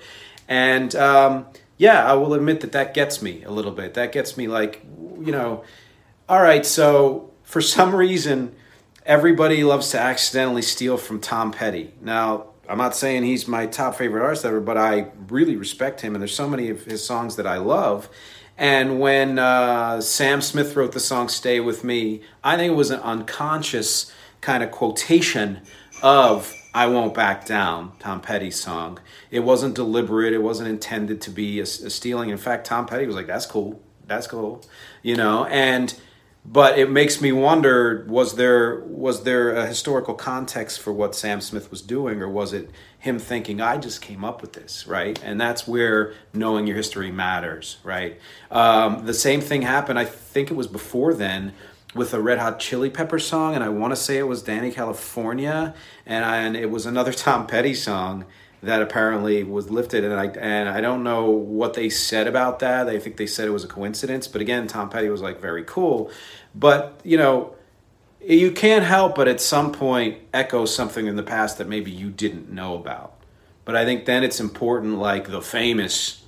And 0.49 0.93
um, 0.95 1.45
yeah, 1.77 2.05
I 2.05 2.15
will 2.15 2.33
admit 2.33 2.61
that 2.61 2.73
that 2.73 2.93
gets 2.93 3.21
me 3.21 3.43
a 3.43 3.51
little 3.51 3.71
bit. 3.71 3.93
That 3.93 4.11
gets 4.11 4.35
me 4.35 4.47
like, 4.49 4.83
you 5.19 5.31
know, 5.31 5.63
all 6.27 6.41
right. 6.41 6.65
So 6.65 7.31
for 7.43 7.61
some 7.61 7.95
reason, 8.05 8.53
everybody 9.07 9.63
loves 9.63 9.89
to 9.91 9.99
accidentally 9.99 10.61
steal 10.61 10.97
from 10.97 11.19
Tom 11.21 11.51
Petty. 11.51 11.93
Now, 12.01 12.47
I'm 12.69 12.77
not 12.77 12.93
saying 12.93 13.23
he's 13.23 13.47
my 13.47 13.65
top 13.65 13.95
favorite 13.95 14.21
artist 14.21 14.43
ever, 14.43 14.59
but 14.59 14.77
I 14.77 15.07
really 15.29 15.55
respect 15.55 16.01
him, 16.01 16.13
and 16.13 16.21
there's 16.21 16.35
so 16.35 16.49
many 16.49 16.69
of 16.69 16.83
his 16.83 17.03
songs 17.03 17.37
that 17.37 17.47
I 17.47 17.57
love. 17.57 18.09
And 18.57 18.99
when 18.99 19.39
uh, 19.39 20.01
Sam 20.01 20.41
Smith 20.41 20.75
wrote 20.75 20.91
the 20.91 20.99
song 20.99 21.29
"Stay 21.29 21.61
with 21.61 21.83
Me," 21.83 22.21
I 22.43 22.57
think 22.57 22.73
it 22.73 22.75
was 22.75 22.91
an 22.91 22.99
unconscious 22.99 24.11
kind 24.41 24.61
of 24.61 24.71
quotation 24.71 25.61
of 26.03 26.53
"I 26.73 26.87
Won't 26.87 27.13
Back 27.13 27.45
Down," 27.45 27.93
Tom 27.99 28.19
Petty's 28.19 28.59
song. 28.59 28.99
It 29.31 29.41
wasn't 29.41 29.75
deliberate. 29.75 30.33
It 30.33 30.43
wasn't 30.43 30.67
intended 30.69 31.21
to 31.21 31.29
be 31.29 31.59
a, 31.59 31.63
a 31.63 31.65
stealing. 31.65 32.29
In 32.29 32.37
fact, 32.37 32.67
Tom 32.67 32.85
Petty 32.85 33.05
was 33.05 33.15
like, 33.15 33.27
"That's 33.27 33.45
cool. 33.45 33.79
That's 34.07 34.27
cool," 34.27 34.65
you 35.03 35.15
know, 35.15 35.45
and 35.45 35.93
but 36.49 36.79
it 36.79 36.89
makes 36.89 37.19
me 37.19 37.33
wonder 37.33 38.05
was 38.07 38.35
there 38.35 38.79
was 38.85 39.23
there 39.23 39.53
a 39.53 39.67
historical 39.67 40.13
context 40.13 40.79
for 40.79 40.93
what 40.93 41.13
Sam 41.13 41.41
Smith 41.41 41.69
was 41.69 41.81
doing 41.81 42.21
or 42.21 42.29
was 42.29 42.53
it 42.53 42.71
him 42.97 43.19
thinking 43.19 43.59
I 43.59 43.77
just 43.77 44.01
came 44.01 44.23
up 44.23 44.41
with 44.41 44.53
this 44.53 44.87
right? 44.87 45.21
And 45.23 45.39
that's 45.39 45.67
where 45.67 46.13
knowing 46.33 46.65
your 46.65 46.77
history 46.77 47.11
matters 47.11 47.77
right? 47.83 48.19
Um, 48.49 49.05
the 49.05 49.13
same 49.13 49.41
thing 49.41 49.63
happened 49.63 49.99
I 49.99 50.05
think 50.05 50.49
it 50.49 50.55
was 50.55 50.67
before 50.67 51.13
then 51.13 51.53
with 51.93 52.13
a 52.13 52.21
Red 52.21 52.39
Hot 52.39 52.59
Chili 52.59 52.89
Pepper 52.89 53.19
song 53.19 53.53
and 53.53 53.63
I 53.63 53.69
want 53.69 53.91
to 53.91 53.97
say 53.97 54.17
it 54.17 54.27
was 54.27 54.41
Dani 54.41 54.73
California 54.73 55.75
and 56.05 56.23
I, 56.23 56.37
and 56.37 56.55
it 56.55 56.71
was 56.71 56.85
another 56.85 57.11
Tom 57.25 57.45
Petty 57.45 57.73
song 57.73 58.25
that 58.63 58.81
apparently 58.81 59.43
was 59.43 59.69
lifted 59.69 60.03
and 60.03 60.13
I 60.13 60.25
and 60.39 60.67
I 60.67 60.81
don't 60.81 61.03
know 61.03 61.29
what 61.29 61.73
they 61.73 61.89
said 61.89 62.27
about 62.27 62.59
that. 62.59 62.87
I 62.87 62.99
think 62.99 63.17
they 63.17 63.27
said 63.27 63.47
it 63.47 63.51
was 63.51 63.63
a 63.63 63.67
coincidence, 63.67 64.27
but 64.27 64.41
again, 64.41 64.67
Tom 64.67 64.89
Petty 64.89 65.09
was 65.09 65.21
like 65.21 65.39
very 65.39 65.63
cool. 65.63 66.11
But, 66.55 66.99
you 67.03 67.17
know, 67.17 67.55
you 68.19 68.51
can't 68.51 68.83
help 68.83 69.15
but 69.15 69.27
at 69.27 69.39
some 69.39 69.71
point 69.71 70.19
echo 70.33 70.65
something 70.65 71.05
in 71.05 71.15
the 71.15 71.23
past 71.23 71.59
that 71.59 71.67
maybe 71.67 71.91
you 71.91 72.09
didn't 72.09 72.49
know 72.49 72.75
about. 72.75 73.13
But 73.63 73.75
I 73.75 73.85
think 73.85 74.05
then 74.05 74.23
it's 74.23 74.39
important, 74.39 74.97
like 74.97 75.29
the 75.29 75.41
famous 75.41 76.23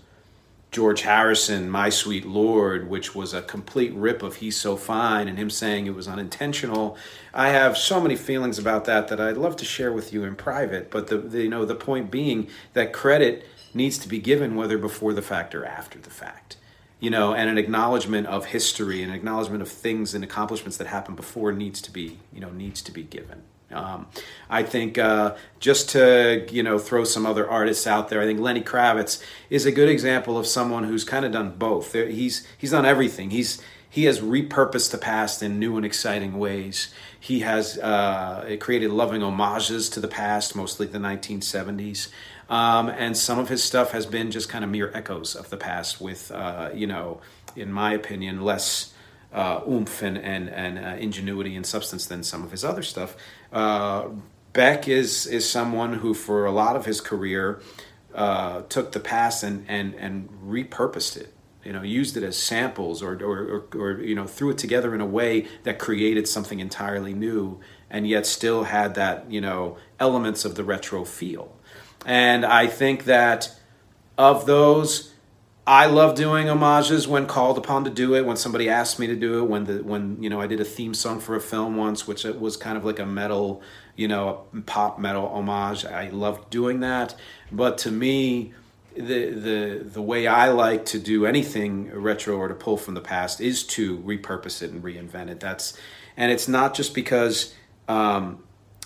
George 0.72 1.02
Harrison, 1.02 1.70
My 1.70 1.90
Sweet 1.90 2.26
Lord, 2.26 2.90
which 2.90 3.16
was 3.16 3.34
a 3.34 3.42
complete 3.42 3.94
rip 3.94 4.22
of 4.22 4.36
He's 4.36 4.56
So 4.56 4.76
Fine 4.76 5.28
and 5.28 5.38
him 5.38 5.50
saying 5.50 5.88
it 5.88 5.96
was 5.96 6.08
unintentional. 6.08 6.96
I 7.34 7.50
have 7.50 7.78
so 7.78 8.00
many 8.00 8.16
feelings 8.16 8.60
about 8.60 8.86
that 8.86 9.08
that 9.08 9.20
I'd 9.20 9.38
love 9.38 9.56
to 9.58 9.66
share 9.66 9.92
with 9.92 10.14
you 10.14 10.24
in 10.24 10.36
private. 10.36 10.92
But 10.92 11.08
the, 11.08 11.18
the 11.18 11.44
you 11.44 11.50
know 11.50 11.66
the 11.66 11.76
point 11.76 12.12
being 12.12 12.48
that 12.74 12.94
credit 12.94 13.48
needs 13.74 13.98
to 14.00 14.08
be 14.08 14.20
given 14.20 14.56
whether 14.56 14.78
before 14.78 15.14
the 15.14 15.22
fact 15.22 15.56
or 15.56 15.66
after 15.66 15.98
the 15.98 16.10
fact 16.10 16.58
you 17.00 17.10
know, 17.10 17.34
and 17.34 17.50
an 17.50 17.58
acknowledgement 17.58 18.28
of 18.28 18.48
history, 18.48 19.02
an 19.02 19.10
acknowledgement 19.10 19.62
of 19.62 19.70
things 19.70 20.14
and 20.14 20.24
accomplishments 20.24 20.78
that 20.78 20.88
happened 20.88 21.16
before 21.16 21.52
needs 21.52 21.82
to 21.82 21.92
be, 21.92 22.20
you 22.34 22.42
know, 22.42 22.50
needs 22.50 22.82
to 22.82 22.92
be 22.92 23.04
given. 23.04 23.44
Um, 23.72 24.08
I 24.50 24.64
think 24.64 24.98
uh, 24.98 25.36
just 25.60 25.90
to 25.90 26.48
you 26.52 26.64
know 26.64 26.80
throw 26.80 27.04
some 27.04 27.26
other 27.26 27.50
artists 27.50 27.86
out 27.86 28.10
there, 28.10 28.22
I 28.22 28.26
think 28.26 28.40
Lenny 28.40 28.62
Kravitz 28.62 29.24
is 29.50 29.66
a 29.66 29.72
good 29.72 29.90
example 29.90 30.38
of 30.38 30.48
someone 30.48 30.86
who's 30.86 31.04
kind 31.04 31.26
of 31.26 31.32
done 31.32 31.56
both. 31.58 31.94
He's 31.94 32.48
he's 32.58 32.72
done 32.72 32.86
everything. 32.86 33.30
He's 33.30 33.62
he 33.90 34.04
has 34.06 34.20
repurposed 34.20 34.92
the 34.92 34.98
past 34.98 35.42
in 35.42 35.60
new 35.60 35.76
and 35.76 35.86
exciting 35.86 36.38
ways. 36.38 36.94
He 37.20 37.40
has 37.40 37.80
uh, 37.80 38.56
created 38.60 38.92
loving 38.92 39.22
homages 39.22 39.90
to 39.90 40.00
the 40.00 40.08
past, 40.08 40.56
mostly 40.56 40.86
the 40.86 41.00
1970s. 41.00 42.10
Um, 42.50 42.90
and 42.90 43.18
some 43.18 43.40
of 43.40 43.50
his 43.50 43.64
stuff 43.64 43.92
has 43.92 44.06
been 44.06 44.32
just 44.32 44.48
kind 44.48 44.64
of 44.64 44.70
mere 44.70 44.92
echoes 44.94 45.36
of 45.36 45.50
the 45.50 45.58
past 45.58 46.00
with, 46.00 46.32
uh, 46.32 46.70
you 46.74 46.88
know, 46.88 47.22
in 47.56 47.72
my 47.72 47.94
opinion, 47.94 48.42
less 48.42 48.94
uh, 49.34 49.62
oomph 49.68 50.02
and, 50.02 50.18
and, 50.18 50.50
and 50.50 50.80
uh, 50.80 50.98
ingenuity 51.00 51.56
and 51.56 51.66
substance 51.66 52.06
than 52.06 52.24
some 52.24 52.44
of 52.44 52.52
his 52.52 52.64
other 52.64 52.84
stuff. 52.84 53.16
Uh, 53.52 54.10
Beck 54.54 54.88
is, 54.88 55.28
is 55.28 55.48
someone 55.48 55.94
who, 55.94 56.14
for 56.14 56.46
a 56.46 56.52
lot 56.52 56.76
of 56.76 56.86
his 56.86 57.02
career, 57.02 57.62
uh, 58.16 58.64
took 58.64 58.92
the 58.92 59.00
past 59.00 59.44
and, 59.44 59.66
and, 59.68 59.94
and 59.96 60.30
repurposed 60.44 61.18
it 61.18 61.34
you 61.64 61.74
know 61.74 61.82
used 61.82 62.16
it 62.16 62.24
as 62.24 62.38
samples 62.38 63.04
or, 63.04 63.14
or, 63.24 63.66
or, 63.74 63.80
or, 63.80 64.02
you 64.02 64.16
know 64.16 64.26
threw 64.26 64.50
it 64.50 64.58
together 64.58 64.96
in 64.96 65.02
a 65.02 65.06
way 65.06 65.48
that 65.64 65.78
created 65.78 66.28
something 66.28 66.60
entirely 66.60 67.14
new 67.14 67.60
and 67.90 68.08
yet 68.08 68.26
still 68.26 68.64
had 68.64 68.96
that 68.96 69.30
you 69.30 69.42
know 69.42 69.78
elements 70.00 70.46
of 70.46 70.56
the 70.56 70.64
retro 70.64 71.04
feel 71.04 71.56
and 72.06 72.46
i 72.46 72.66
think 72.66 73.06
that 73.06 73.54
of 74.18 74.46
those 74.46 75.14
i 75.70 75.86
love 75.86 76.16
doing 76.16 76.48
homages 76.48 77.08
when 77.08 77.26
called 77.26 77.58
upon 77.58 77.84
to 77.84 77.90
do 77.90 78.16
it 78.16 78.26
when 78.26 78.36
somebody 78.36 78.68
asked 78.68 79.00
me 79.00 79.08
to 79.08 79.16
do 79.16 79.40
it 79.40 79.50
when 79.50 79.66
the 79.66 79.84
when 79.84 80.22
you 80.22 80.30
know 80.30 80.42
i 80.42 80.48
did 80.48 80.60
a 80.60 80.66
theme 80.66 80.94
song 80.94 81.20
for 81.20 81.36
a 81.36 81.42
film 81.42 81.78
once 81.78 82.08
which 82.08 82.26
it 82.26 82.40
was 82.40 82.58
kind 82.58 82.78
of 82.78 82.84
like 82.84 83.00
a 83.00 83.06
metal 83.06 83.62
you 83.96 84.08
know 84.08 84.46
pop 84.66 84.98
metal 84.98 85.28
homage 85.30 85.86
i 85.86 86.10
loved 86.10 86.50
doing 86.50 86.80
that 86.80 87.16
but 87.52 87.78
to 87.78 87.92
me 87.92 88.54
the 88.96 89.30
the 89.30 89.84
the 89.84 90.02
way 90.02 90.28
I 90.28 90.50
like 90.50 90.86
to 90.88 91.00
do 91.00 91.26
anything 91.26 91.92
retro 91.94 92.36
or 92.36 92.48
to 92.48 92.54
pull 92.54 92.78
from 92.78 92.96
the 92.96 93.02
past 93.02 93.40
is 93.40 93.64
to 93.68 93.98
repurpose 94.00 94.62
it 94.62 94.72
and 94.72 94.84
reinvent 94.84 95.30
it. 95.30 95.40
That's 95.40 95.78
and 96.18 96.32
it's 96.32 96.48
not 96.48 96.74
just 96.74 96.94
because 96.94 97.54
um, 97.88 98.44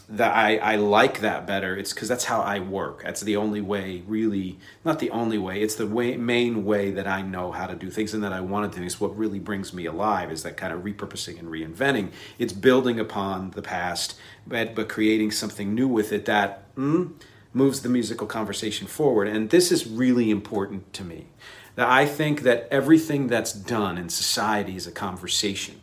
that 0.09 0.35
I, 0.35 0.57
I 0.57 0.75
like 0.75 1.21
that 1.21 1.47
better. 1.47 1.75
It's 1.77 1.93
because 1.93 2.09
that's 2.09 2.25
how 2.25 2.41
I 2.41 2.59
work. 2.59 3.03
That's 3.03 3.21
the 3.21 3.37
only 3.37 3.61
way, 3.61 4.03
really, 4.05 4.59
not 4.83 4.99
the 4.99 5.09
only 5.11 5.37
way. 5.37 5.61
It's 5.61 5.75
the 5.75 5.87
way, 5.87 6.17
main 6.17 6.65
way 6.65 6.91
that 6.91 7.07
I 7.07 7.21
know 7.21 7.51
how 7.51 7.67
to 7.67 7.75
do 7.75 7.89
things 7.89 8.13
and 8.13 8.23
that 8.23 8.33
I 8.33 8.41
want 8.41 8.71
to 8.71 8.75
do 8.75 8.81
things. 8.81 8.99
What 8.99 9.17
really 9.17 9.39
brings 9.39 9.73
me 9.73 9.85
alive 9.85 10.31
is 10.31 10.43
that 10.43 10.57
kind 10.57 10.73
of 10.73 10.81
repurposing 10.81 11.39
and 11.39 11.47
reinventing. 11.47 12.11
It's 12.37 12.53
building 12.53 12.99
upon 12.99 13.51
the 13.51 13.61
past, 13.61 14.15
but 14.45 14.75
but 14.75 14.89
creating 14.89 15.31
something 15.31 15.73
new 15.73 15.87
with 15.87 16.11
it 16.11 16.25
that. 16.25 16.75
Mm, 16.75 17.13
moves 17.53 17.81
the 17.81 17.89
musical 17.89 18.27
conversation 18.27 18.87
forward. 18.87 19.27
And 19.27 19.49
this 19.49 19.71
is 19.71 19.87
really 19.87 20.29
important 20.29 20.91
to 20.93 21.03
me. 21.03 21.27
That 21.75 21.87
I 21.87 22.05
think 22.05 22.41
that 22.41 22.67
everything 22.69 23.27
that's 23.27 23.53
done 23.53 23.97
in 23.97 24.09
society 24.09 24.75
is 24.75 24.87
a 24.87 24.91
conversation. 24.91 25.81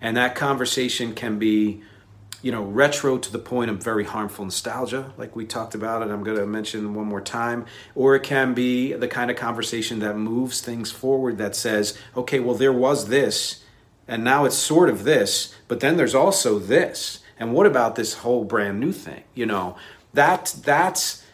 And 0.00 0.16
that 0.16 0.34
conversation 0.34 1.14
can 1.14 1.38
be, 1.38 1.82
you 2.44 2.52
know, 2.52 2.62
retro 2.62 3.16
to 3.16 3.32
the 3.32 3.38
point 3.38 3.70
of 3.70 3.82
very 3.82 4.04
harmful 4.04 4.44
nostalgia, 4.44 5.14
like 5.16 5.34
we 5.34 5.46
talked 5.46 5.74
about, 5.74 6.02
and 6.02 6.12
I'm 6.12 6.22
going 6.22 6.36
to 6.36 6.44
mention 6.44 6.92
one 6.92 7.06
more 7.06 7.22
time. 7.22 7.64
Or 7.94 8.14
it 8.14 8.22
can 8.22 8.52
be 8.52 8.92
the 8.92 9.08
kind 9.08 9.30
of 9.30 9.38
conversation 9.38 10.00
that 10.00 10.18
moves 10.18 10.60
things 10.60 10.90
forward 10.90 11.38
that 11.38 11.56
says, 11.56 11.96
okay, 12.14 12.40
well, 12.40 12.54
there 12.54 12.70
was 12.70 13.08
this, 13.08 13.64
and 14.06 14.22
now 14.22 14.44
it's 14.44 14.56
sort 14.56 14.90
of 14.90 15.04
this, 15.04 15.54
but 15.68 15.80
then 15.80 15.96
there's 15.96 16.14
also 16.14 16.58
this. 16.58 17.20
And 17.38 17.54
what 17.54 17.64
about 17.64 17.96
this 17.96 18.12
whole 18.16 18.44
brand 18.44 18.78
new 18.78 18.92
thing? 18.92 19.24
You 19.34 19.46
know, 19.46 19.76
that 20.12 20.54
that's 20.62 21.24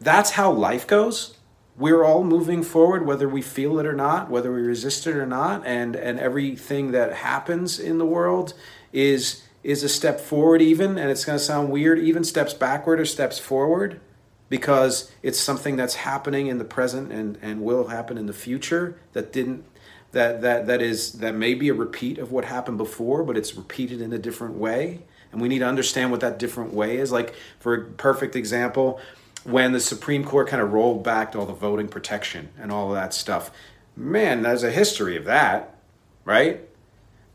that's 0.00 0.30
how 0.32 0.50
life 0.50 0.84
goes. 0.84 1.36
We're 1.76 2.02
all 2.02 2.24
moving 2.24 2.64
forward, 2.64 3.06
whether 3.06 3.28
we 3.28 3.40
feel 3.40 3.78
it 3.78 3.86
or 3.86 3.94
not, 3.94 4.30
whether 4.30 4.52
we 4.52 4.62
resist 4.62 5.06
it 5.06 5.14
or 5.14 5.26
not, 5.26 5.64
and 5.64 5.94
and 5.94 6.18
everything 6.18 6.90
that 6.90 7.12
happens 7.12 7.78
in 7.78 7.98
the 7.98 8.04
world 8.04 8.52
is 8.92 9.45
is 9.66 9.82
a 9.82 9.88
step 9.88 10.20
forward 10.20 10.62
even 10.62 10.96
and 10.96 11.10
it's 11.10 11.24
going 11.24 11.38
to 11.38 11.44
sound 11.44 11.70
weird 11.70 11.98
even 11.98 12.24
steps 12.24 12.54
backward 12.54 13.00
or 13.00 13.04
steps 13.04 13.38
forward 13.38 14.00
because 14.48 15.10
it's 15.22 15.38
something 15.38 15.76
that's 15.76 15.96
happening 15.96 16.46
in 16.46 16.58
the 16.58 16.64
present 16.64 17.10
and, 17.10 17.36
and 17.42 17.60
will 17.60 17.88
happen 17.88 18.16
in 18.16 18.26
the 18.26 18.32
future 18.32 18.98
that 19.12 19.32
didn't 19.32 19.64
that 20.12 20.40
that 20.40 20.66
that 20.66 20.80
is 20.80 21.14
that 21.14 21.34
may 21.34 21.52
be 21.52 21.68
a 21.68 21.74
repeat 21.74 22.16
of 22.16 22.30
what 22.32 22.44
happened 22.44 22.78
before 22.78 23.24
but 23.24 23.36
it's 23.36 23.54
repeated 23.54 24.00
in 24.00 24.12
a 24.12 24.18
different 24.18 24.54
way 24.54 25.02
and 25.36 25.42
we 25.42 25.48
need 25.48 25.58
to 25.58 25.66
understand 25.66 26.10
what 26.10 26.20
that 26.20 26.38
different 26.38 26.72
way 26.72 26.96
is. 26.96 27.12
Like, 27.12 27.34
for 27.60 27.74
a 27.74 27.84
perfect 27.84 28.36
example, 28.36 28.98
when 29.44 29.72
the 29.72 29.80
Supreme 29.80 30.24
Court 30.24 30.48
kind 30.48 30.62
of 30.62 30.72
rolled 30.72 31.04
back 31.04 31.36
all 31.36 31.44
the 31.44 31.52
voting 31.52 31.88
protection 31.88 32.48
and 32.58 32.72
all 32.72 32.88
of 32.88 32.94
that 32.94 33.12
stuff, 33.12 33.50
man, 33.94 34.40
there's 34.40 34.62
a 34.62 34.70
history 34.70 35.14
of 35.14 35.26
that, 35.26 35.76
right? 36.24 36.66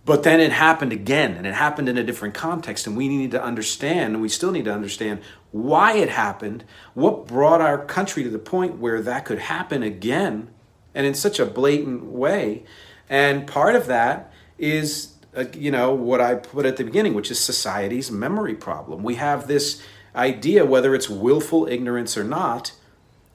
But 0.03 0.23
then 0.23 0.39
it 0.39 0.51
happened 0.51 0.91
again, 0.91 1.35
and 1.35 1.45
it 1.45 1.53
happened 1.53 1.87
in 1.87 1.97
a 1.97 2.03
different 2.03 2.33
context, 2.33 2.87
and 2.87 2.97
we 2.97 3.07
need 3.07 3.31
to 3.31 3.43
understand, 3.43 4.13
and 4.13 4.21
we 4.21 4.29
still 4.29 4.51
need 4.51 4.65
to 4.65 4.73
understand 4.73 5.21
why 5.51 5.95
it 5.97 6.09
happened, 6.09 6.63
what 6.95 7.27
brought 7.27 7.61
our 7.61 7.85
country 7.85 8.23
to 8.23 8.29
the 8.29 8.39
point 8.39 8.77
where 8.77 9.01
that 9.01 9.25
could 9.25 9.39
happen 9.39 9.83
again, 9.83 10.49
and 10.95 11.05
in 11.05 11.13
such 11.13 11.39
a 11.39 11.45
blatant 11.45 12.05
way. 12.05 12.63
And 13.09 13.45
part 13.45 13.75
of 13.75 13.85
that 13.87 14.33
is 14.57 15.11
uh, 15.35 15.45
you 15.53 15.71
know, 15.71 15.93
what 15.93 16.19
I 16.19 16.35
put 16.35 16.65
at 16.65 16.75
the 16.77 16.83
beginning, 16.83 17.13
which 17.13 17.31
is 17.31 17.39
society's 17.39 18.11
memory 18.11 18.55
problem. 18.55 19.01
We 19.01 19.15
have 19.15 19.47
this 19.47 19.81
idea, 20.13 20.65
whether 20.65 20.93
it's 20.93 21.09
willful 21.09 21.67
ignorance 21.67 22.17
or 22.17 22.23
not, 22.25 22.73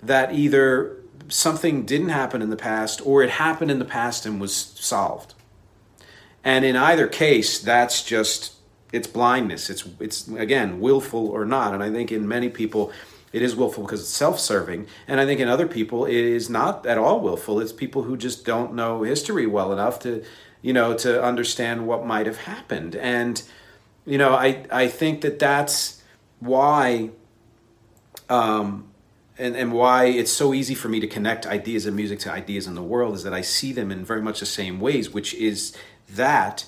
that 0.02 0.34
either 0.34 0.98
something 1.28 1.86
didn't 1.86 2.10
happen 2.10 2.42
in 2.42 2.50
the 2.50 2.56
past 2.56 3.00
or 3.04 3.22
it 3.22 3.30
happened 3.30 3.70
in 3.70 3.78
the 3.78 3.84
past 3.86 4.26
and 4.26 4.38
was 4.40 4.54
solved. 4.54 5.34
And 6.46 6.64
in 6.64 6.76
either 6.76 7.06
case, 7.08 7.58
that's 7.58 8.02
just 8.02 8.54
it's 8.92 9.08
blindness. 9.08 9.68
It's 9.68 9.84
it's 10.00 10.28
again 10.28 10.80
willful 10.80 11.28
or 11.28 11.44
not. 11.44 11.74
And 11.74 11.82
I 11.82 11.90
think 11.90 12.10
in 12.10 12.26
many 12.26 12.48
people 12.48 12.92
it 13.32 13.42
is 13.42 13.54
willful 13.54 13.84
because 13.84 14.00
it's 14.00 14.16
self-serving. 14.24 14.86
And 15.08 15.20
I 15.20 15.26
think 15.26 15.40
in 15.40 15.48
other 15.48 15.66
people 15.66 16.06
it 16.06 16.24
is 16.38 16.48
not 16.48 16.86
at 16.86 16.96
all 16.96 17.20
willful. 17.20 17.60
It's 17.60 17.72
people 17.72 18.02
who 18.04 18.16
just 18.16 18.46
don't 18.46 18.72
know 18.72 19.02
history 19.02 19.46
well 19.46 19.72
enough 19.72 19.98
to 20.00 20.24
you 20.66 20.72
know, 20.72 20.94
to 20.94 21.22
understand 21.22 21.86
what 21.86 22.04
might 22.04 22.26
have 22.26 22.38
happened. 22.38 22.96
And, 22.96 23.40
you 24.04 24.18
know, 24.18 24.34
I, 24.34 24.64
I 24.68 24.88
think 24.88 25.20
that 25.20 25.38
that's 25.38 26.02
why, 26.40 27.10
um, 28.28 28.88
and, 29.38 29.54
and 29.54 29.72
why 29.72 30.06
it's 30.06 30.32
so 30.32 30.52
easy 30.52 30.74
for 30.74 30.88
me 30.88 30.98
to 30.98 31.06
connect 31.06 31.46
ideas 31.46 31.86
of 31.86 31.94
music 31.94 32.18
to 32.20 32.32
ideas 32.32 32.66
in 32.66 32.74
the 32.74 32.82
world 32.82 33.14
is 33.14 33.22
that 33.22 33.32
I 33.32 33.42
see 33.42 33.72
them 33.72 33.92
in 33.92 34.04
very 34.04 34.22
much 34.22 34.40
the 34.40 34.46
same 34.46 34.80
ways, 34.80 35.10
which 35.10 35.34
is 35.34 35.76
that 36.10 36.66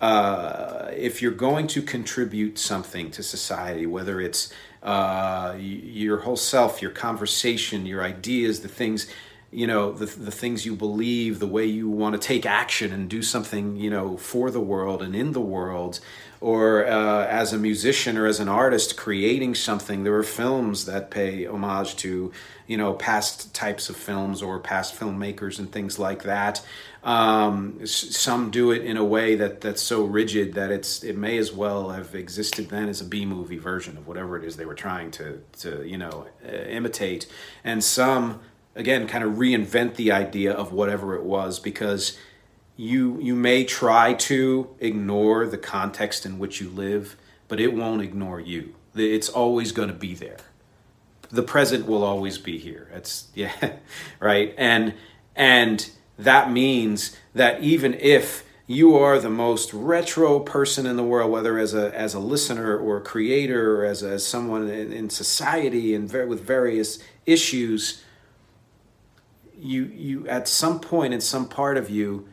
uh, 0.00 0.90
if 0.96 1.20
you're 1.20 1.30
going 1.30 1.66
to 1.68 1.82
contribute 1.82 2.58
something 2.58 3.10
to 3.10 3.22
society, 3.22 3.86
whether 3.86 4.20
it's 4.20 4.52
uh, 4.82 5.54
your 5.58 6.20
whole 6.20 6.36
self, 6.36 6.80
your 6.80 6.90
conversation, 6.90 7.84
your 7.84 8.02
ideas, 8.02 8.60
the 8.60 8.68
things 8.68 9.06
you 9.52 9.66
know 9.66 9.92
the, 9.92 10.06
the 10.06 10.30
things 10.30 10.64
you 10.64 10.76
believe 10.76 11.40
the 11.40 11.46
way 11.46 11.66
you 11.66 11.88
want 11.88 12.14
to 12.14 12.20
take 12.20 12.46
action 12.46 12.92
and 12.92 13.08
do 13.08 13.22
something 13.22 13.76
you 13.76 13.90
know 13.90 14.16
for 14.16 14.50
the 14.50 14.60
world 14.60 15.02
and 15.02 15.16
in 15.16 15.32
the 15.32 15.40
world 15.40 15.98
or 16.40 16.86
uh, 16.86 17.26
as 17.26 17.52
a 17.52 17.58
musician 17.58 18.16
or 18.16 18.26
as 18.26 18.40
an 18.40 18.48
artist 18.48 18.96
creating 18.96 19.54
something 19.54 20.04
there 20.04 20.14
are 20.14 20.22
films 20.22 20.86
that 20.86 21.10
pay 21.10 21.46
homage 21.46 21.96
to 21.96 22.32
you 22.70 22.76
know 22.76 22.94
past 22.94 23.52
types 23.52 23.90
of 23.90 23.96
films 23.96 24.40
or 24.42 24.60
past 24.60 24.98
filmmakers 24.98 25.58
and 25.58 25.72
things 25.72 25.98
like 25.98 26.22
that. 26.22 26.64
Um, 27.02 27.84
some 27.84 28.50
do 28.50 28.70
it 28.70 28.84
in 28.84 28.96
a 28.96 29.04
way 29.04 29.34
that 29.34 29.60
that's 29.60 29.82
so 29.82 30.04
rigid 30.04 30.54
that 30.54 30.70
it's 30.70 31.02
it 31.02 31.16
may 31.16 31.36
as 31.36 31.52
well 31.52 31.90
have 31.90 32.14
existed 32.14 32.68
then 32.68 32.88
as 32.88 33.00
a 33.00 33.04
B 33.04 33.26
movie 33.26 33.58
version 33.58 33.96
of 33.96 34.06
whatever 34.06 34.36
it 34.36 34.44
is 34.44 34.56
they 34.56 34.66
were 34.66 34.74
trying 34.74 35.10
to 35.12 35.42
to 35.60 35.84
you 35.84 35.98
know 35.98 36.28
uh, 36.46 36.52
imitate. 36.52 37.26
And 37.64 37.82
some 37.82 38.40
again 38.76 39.08
kind 39.08 39.24
of 39.24 39.32
reinvent 39.32 39.96
the 39.96 40.12
idea 40.12 40.52
of 40.52 40.72
whatever 40.72 41.16
it 41.16 41.24
was 41.24 41.58
because 41.58 42.16
you 42.80 43.18
you 43.20 43.36
may 43.36 43.62
try 43.62 44.14
to 44.14 44.74
ignore 44.80 45.46
the 45.46 45.58
context 45.58 46.24
in 46.24 46.38
which 46.38 46.62
you 46.62 46.70
live 46.70 47.14
but 47.46 47.60
it 47.60 47.74
won't 47.74 48.00
ignore 48.00 48.38
you. 48.38 48.74
It's 48.94 49.28
always 49.28 49.72
going 49.72 49.88
to 49.88 49.94
be 49.94 50.14
there. 50.14 50.38
The 51.30 51.42
present 51.42 51.86
will 51.86 52.04
always 52.04 52.38
be 52.38 52.58
here. 52.58 52.88
It's 52.94 53.28
yeah 53.34 53.72
right? 54.18 54.54
And 54.56 54.94
and 55.36 55.90
that 56.18 56.50
means 56.50 57.16
that 57.34 57.62
even 57.62 57.94
if 57.94 58.44
you 58.66 58.96
are 58.96 59.18
the 59.18 59.30
most 59.30 59.74
retro 59.74 60.40
person 60.40 60.86
in 60.86 60.96
the 60.96 61.02
world, 61.02 61.30
whether 61.30 61.58
as 61.58 61.74
a 61.74 61.94
as 61.94 62.14
a 62.14 62.18
listener 62.18 62.78
or 62.78 62.96
a 62.96 63.02
creator 63.02 63.76
or 63.76 63.84
as, 63.84 64.02
as 64.02 64.26
someone 64.26 64.68
in, 64.70 64.90
in 64.90 65.10
society 65.10 65.94
and 65.94 66.08
ver- 66.08 66.26
with 66.26 66.40
various 66.40 66.98
issues, 67.26 68.02
you 69.54 69.84
you 69.84 70.26
at 70.28 70.48
some 70.48 70.80
point 70.80 71.12
in 71.12 71.20
some 71.20 71.46
part 71.46 71.76
of 71.76 71.90
you 71.90 72.26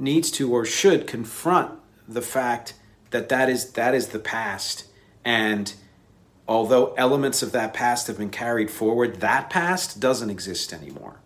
needs 0.00 0.30
to 0.32 0.52
or 0.52 0.64
should 0.64 1.06
confront 1.06 1.78
the 2.08 2.22
fact 2.22 2.74
that 3.10 3.28
that 3.28 3.48
is 3.48 3.72
that 3.72 3.94
is 3.94 4.08
the 4.08 4.18
past. 4.18 4.86
And 5.24 5.72
although 6.48 6.94
elements 6.94 7.42
of 7.42 7.52
that 7.52 7.74
past 7.74 8.06
have 8.06 8.18
been 8.18 8.30
carried 8.30 8.70
forward 8.70 9.20
that 9.20 9.50
past 9.50 10.00
doesn't 10.00 10.30
exist 10.30 10.72
anymore. 10.72 11.20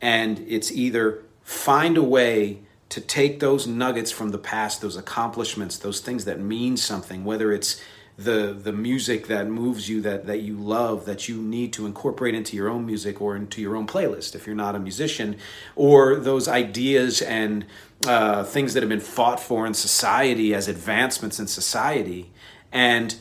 And 0.00 0.44
it's 0.46 0.70
either 0.70 1.24
find 1.42 1.96
a 1.96 2.02
way 2.02 2.60
to 2.88 3.00
take 3.00 3.40
those 3.40 3.66
nuggets 3.66 4.10
from 4.10 4.30
the 4.30 4.38
past 4.38 4.80
those 4.80 4.96
accomplishments 4.96 5.78
those 5.78 6.00
things 6.00 6.24
that 6.24 6.38
mean 6.38 6.76
something 6.76 7.24
whether 7.24 7.52
it's 7.52 7.80
the 8.18 8.58
the 8.58 8.72
music 8.72 9.26
that 9.26 9.46
moves 9.46 9.88
you 9.88 10.00
that 10.00 10.26
that 10.26 10.40
you 10.40 10.56
love 10.56 11.04
that 11.04 11.28
you 11.28 11.36
need 11.36 11.72
to 11.72 11.84
incorporate 11.84 12.34
into 12.34 12.56
your 12.56 12.68
own 12.68 12.86
music 12.86 13.20
or 13.20 13.36
into 13.36 13.60
your 13.60 13.76
own 13.76 13.86
playlist 13.86 14.34
if 14.34 14.46
you're 14.46 14.56
not 14.56 14.74
a 14.74 14.78
musician 14.78 15.36
or 15.74 16.16
those 16.16 16.48
ideas 16.48 17.20
and 17.20 17.66
uh, 18.06 18.42
things 18.44 18.72
that 18.74 18.82
have 18.82 18.88
been 18.88 19.00
fought 19.00 19.38
for 19.38 19.66
in 19.66 19.74
society 19.74 20.54
as 20.54 20.66
advancements 20.66 21.38
in 21.38 21.46
society 21.46 22.30
and 22.72 23.16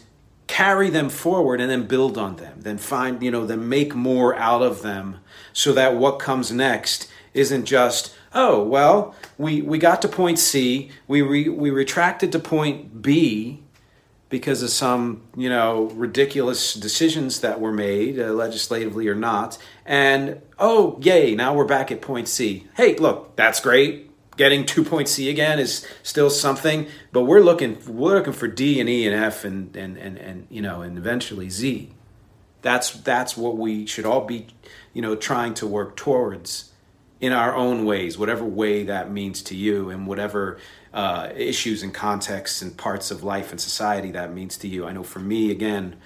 carry 0.48 0.90
them 0.90 1.10
forward 1.10 1.60
and 1.60 1.70
then 1.70 1.86
build 1.86 2.18
on 2.18 2.38
them 2.38 2.62
then 2.62 2.78
find 2.78 3.22
you 3.22 3.32
know 3.32 3.46
then 3.46 3.68
make 3.68 3.94
more 3.94 4.34
out 4.36 4.62
of 4.62 4.82
them 4.82 5.18
so 5.52 5.74
that 5.74 5.96
what 5.96 6.20
comes 6.20 6.54
next 6.54 7.12
isn't 7.34 7.66
just 7.66 8.16
oh 8.34 8.64
well 8.64 9.14
we 9.38 9.62
we 9.62 9.78
got 9.78 10.02
to 10.02 10.08
point 10.08 10.40
C 10.40 10.90
we 11.06 11.22
re, 11.22 11.50
we 11.50 11.70
retracted 11.70 12.32
to 12.32 12.40
point 12.40 13.02
B 13.02 13.65
because 14.36 14.62
of 14.62 14.70
some 14.70 15.22
you 15.38 15.48
know 15.48 15.86
ridiculous 15.94 16.74
decisions 16.74 17.40
that 17.40 17.62
were 17.62 17.72
made 17.72 18.20
uh, 18.20 18.34
legislatively 18.34 19.08
or 19.08 19.16
not. 19.16 19.58
And 19.86 20.42
oh 20.60 21.00
yay 21.02 21.36
now 21.36 21.54
we're 21.54 21.64
back 21.64 21.90
at 21.90 22.02
point 22.02 22.28
C. 22.28 22.68
Hey 22.76 22.98
look 22.98 23.38
that's 23.38 23.62
great. 23.62 24.12
Getting 24.36 24.66
two 24.66 24.84
point 24.84 25.08
C 25.08 25.30
again 25.30 25.58
is 25.58 25.88
still 26.04 26.30
something 26.30 26.88
but 27.14 27.22
we're 27.22 27.40
looking 27.40 27.78
we're 27.88 28.16
looking 28.16 28.34
for 28.34 28.50
D 28.50 28.82
and 28.82 28.90
E 28.90 29.08
and 29.08 29.16
F 29.16 29.46
and 29.46 29.74
and 29.78 29.96
and, 29.98 30.18
and 30.18 30.48
you 30.50 30.62
know 30.62 30.82
and 30.82 30.98
eventually 30.98 31.50
Z. 31.50 31.94
That's 32.62 32.92
that's 32.92 33.38
what 33.38 33.56
we 33.56 33.86
should 33.86 34.06
all 34.06 34.26
be 34.26 34.48
you 34.92 35.02
know 35.02 35.16
trying 35.16 35.54
to 35.54 35.66
work 35.66 35.96
towards 35.96 36.74
in 37.22 37.32
our 37.32 37.56
own 37.56 37.86
ways, 37.86 38.18
whatever 38.18 38.44
way 38.44 38.84
that 38.84 39.10
means 39.10 39.42
to 39.44 39.56
you, 39.56 39.90
and 39.90 40.06
whatever 40.06 40.60
uh, 40.96 41.30
issues 41.36 41.84
and 41.84 41.94
contexts 41.94 42.62
and 42.62 42.76
parts 42.78 43.12
of 43.12 43.22
life 43.22 43.52
and 43.52 43.60
society 43.60 44.12
that 44.12 44.34
means 44.34 44.56
to 44.56 44.68
you. 44.68 44.88
I 44.88 44.94
know 44.94 45.04
for 45.04 45.20
me, 45.20 45.52
again, 45.52 45.98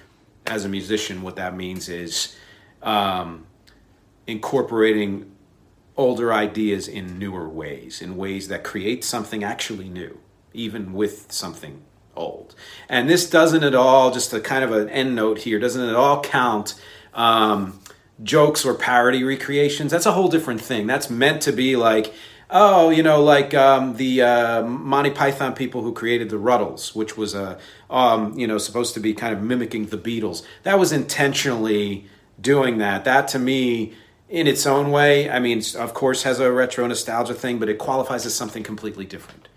as 0.47 0.65
a 0.65 0.69
musician, 0.69 1.21
what 1.21 1.36
that 1.36 1.56
means 1.56 1.88
is 1.88 2.36
um, 2.82 3.45
incorporating 4.25 5.32
older 5.95 6.34
ideas 6.34 6.88
in 6.88 7.19
newer 7.19 7.47
ways, 7.47 8.02
in 8.02 8.17
ways 8.17 8.47
that 8.47 8.63
create 8.63 9.04
something 9.04 9.43
actually 9.43 9.89
new, 9.89 10.17
even 10.54 10.91
with 10.93 11.32
something 11.32 11.84
old. 12.15 12.56
And 12.89 13.08
this 13.08 13.30
doesn't 13.30 13.63
at 13.63 13.75
all, 13.75 14.10
just 14.10 14.34
a 14.34 14.39
kind 14.39 14.63
of 14.63 14.71
an 14.71 14.89
end 14.89 15.15
note 15.15 15.38
here, 15.39 15.60
doesn't 15.60 15.88
at 15.88 15.95
all 15.95 16.23
count. 16.23 16.73
Um, 17.13 17.80
jokes 18.23 18.65
or 18.65 18.73
parody 18.73 19.23
recreations, 19.23 19.91
that's 19.91 20.08
a 20.08 20.13
whole 20.13 20.30
different 20.30 20.62
thing. 20.62 20.88
That's 20.88 21.12
meant 21.12 21.43
to 21.43 21.52
be 21.52 21.75
like, 21.75 22.12
oh, 22.50 22.90
you 22.90 23.04
know, 23.04 23.22
like 23.24 23.54
um, 23.54 23.96
the 23.96 24.22
uh, 24.22 24.64
Monty 24.64 25.12
Python 25.12 25.54
people 25.54 25.82
who 25.84 25.94
created 25.94 26.30
the 26.30 26.38
Rutles, 26.38 26.96
which 26.96 27.18
was 27.18 27.36
a, 27.36 27.58
um, 27.90 28.38
you 28.38 28.48
know, 28.48 28.58
supposed 28.58 28.94
to 28.96 29.00
be 29.00 29.14
kind 29.14 29.34
of 29.34 29.42
mimicking 29.42 29.88
the 29.88 29.98
Beatles. 29.98 30.44
That 30.64 30.80
was 30.80 30.92
intentionally 30.92 32.08
doing 32.40 32.78
that. 32.80 33.06
That 33.06 33.28
to 33.30 33.40
me, 33.40 33.94
in 34.30 34.48
its 34.48 34.66
own 34.66 34.92
way, 34.92 35.30
I 35.30 35.40
mean, 35.40 35.62
of 35.78 35.94
course, 35.94 36.24
has 36.24 36.40
a 36.40 36.52
retro 36.52 36.86
nostalgia 36.88 37.34
thing, 37.34 37.60
but 37.60 37.70
it 37.70 37.78
qualifies 37.78 38.26
as 38.26 38.36
something 38.36 38.64
completely 38.64 39.06
different. 39.06 39.48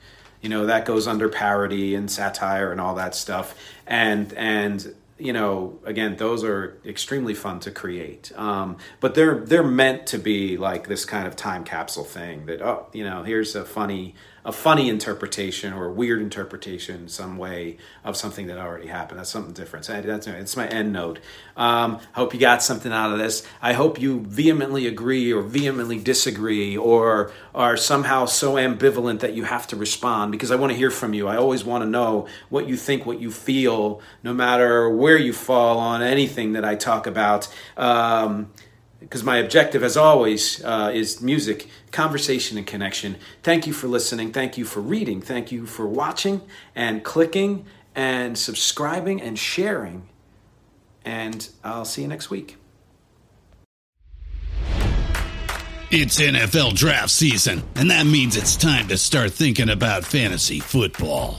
You 0.41 0.49
know, 0.49 0.67
that 0.67 0.87
goes 0.87 1.07
under 1.07 1.29
parody 1.29 1.95
and 1.95 2.11
satire 2.11 2.73
and 2.73 2.81
all 2.81 2.95
that 2.97 3.15
stuff. 3.15 3.55
And 3.87 4.33
and 4.33 4.95
you 5.23 5.33
know, 5.33 5.79
again, 5.85 6.17
those 6.17 6.43
are 6.43 6.81
extremely 6.85 7.35
fun 7.35 7.61
to 7.61 7.71
create. 7.71 8.33
Um, 8.37 8.79
but 9.01 9.15
they're 9.15 9.41
they're 9.41 9.63
meant 9.63 10.09
to 10.09 10.19
be 10.19 10.57
like 10.57 10.89
this 10.89 11.05
kind 11.05 11.27
of 11.27 11.37
time 11.37 11.65
capsule 11.65 12.05
thing 12.05 12.47
that 12.47 12.61
oh, 12.61 12.87
you 12.93 13.05
know, 13.05 13.23
here's 13.23 13.55
a 13.55 13.65
funny 13.65 14.15
a 14.45 14.53
funny 14.53 14.89
interpretation 14.89 15.73
or 15.73 15.87
a 15.87 15.93
weird 15.93 16.21
interpretation 16.21 17.09
some 17.09 17.37
way 17.37 17.77
of 18.05 18.17
something 18.17 18.49
that 18.49 18.59
already 18.59 18.89
happened. 18.89 19.21
That's 19.21 19.31
something 19.31 19.53
different. 19.53 19.85
So 19.85 20.01
that's 20.01 20.27
it's 20.27 20.57
my 20.57 20.67
end 20.67 20.93
note. 20.93 21.21
Um, 21.57 22.01
hope 22.15 22.35
you 22.35 22.41
got 22.41 22.63
something 22.63 22.93
out 22.93 23.13
of 23.13 23.19
this. 23.19 23.47
I 23.61 23.75
hope 23.75 24.01
you 24.01 24.21
vehemently 24.21 24.87
agree 24.87 25.33
or 25.33 25.43
vehemently 25.43 25.99
disagree 25.99 26.77
or 26.77 27.31
are 27.55 27.77
somehow 27.77 28.27
so 28.27 28.55
ambivalent 28.55 29.21
that 29.21 29.35
you 29.35 29.45
have 29.45 29.67
to 29.69 29.77
respond 29.77 30.33
because 30.33 30.51
I 30.51 30.57
want 30.57 30.73
to 30.73 30.77
hear 30.77 30.91
from 30.91 31.15
you. 31.15 31.29
I 31.29 31.37
always 31.37 31.65
want 31.65 31.85
to 31.85 31.89
know 31.89 32.27
what 32.49 32.69
you 32.69 32.77
think, 32.77 33.07
what 33.07 33.21
you 33.21 33.31
feel, 33.31 34.01
no 34.23 34.35
matter 34.35 34.91
where 34.91 35.19
you 35.19 35.33
fall 35.33 35.79
on 35.79 36.03
anything 36.03 36.53
that 36.55 36.65
I 36.65 36.75
talk 36.75 37.07
about. 37.07 37.49
Um, 37.77 38.51
because 39.03 39.23
my 39.23 39.37
objective, 39.39 39.83
as 39.83 39.97
always, 39.97 40.65
uh, 40.65 40.91
is 40.95 41.21
music, 41.21 41.69
conversation, 41.91 42.57
and 42.57 42.67
connection. 42.67 43.17
Thank 43.43 43.67
you 43.67 43.73
for 43.73 43.89
listening. 43.89 44.33
Thank 44.33 44.57
you 44.57 44.65
for 44.65 44.81
reading. 44.81 45.21
Thank 45.21 45.53
you 45.53 45.67
for 45.67 45.87
watching 45.87 46.41
and 46.75 47.05
clicking 47.05 47.67
and 47.95 48.39
subscribing 48.39 49.21
and 49.21 49.39
sharing. 49.39 50.09
And 51.05 51.49
I'll 51.63 51.85
see 51.85 52.03
you 52.03 52.09
next 52.09 52.31
week. 52.31 52.57
It's 55.91 56.19
NFL 56.19 56.75
draft 56.75 57.11
season, 57.11 57.63
and 57.75 57.91
that 57.91 58.07
means 58.07 58.37
it's 58.37 58.57
time 58.57 58.89
to 58.89 58.97
start 58.97 59.33
thinking 59.33 59.69
about 59.69 60.05
fantasy 60.05 60.59
football. 60.59 61.39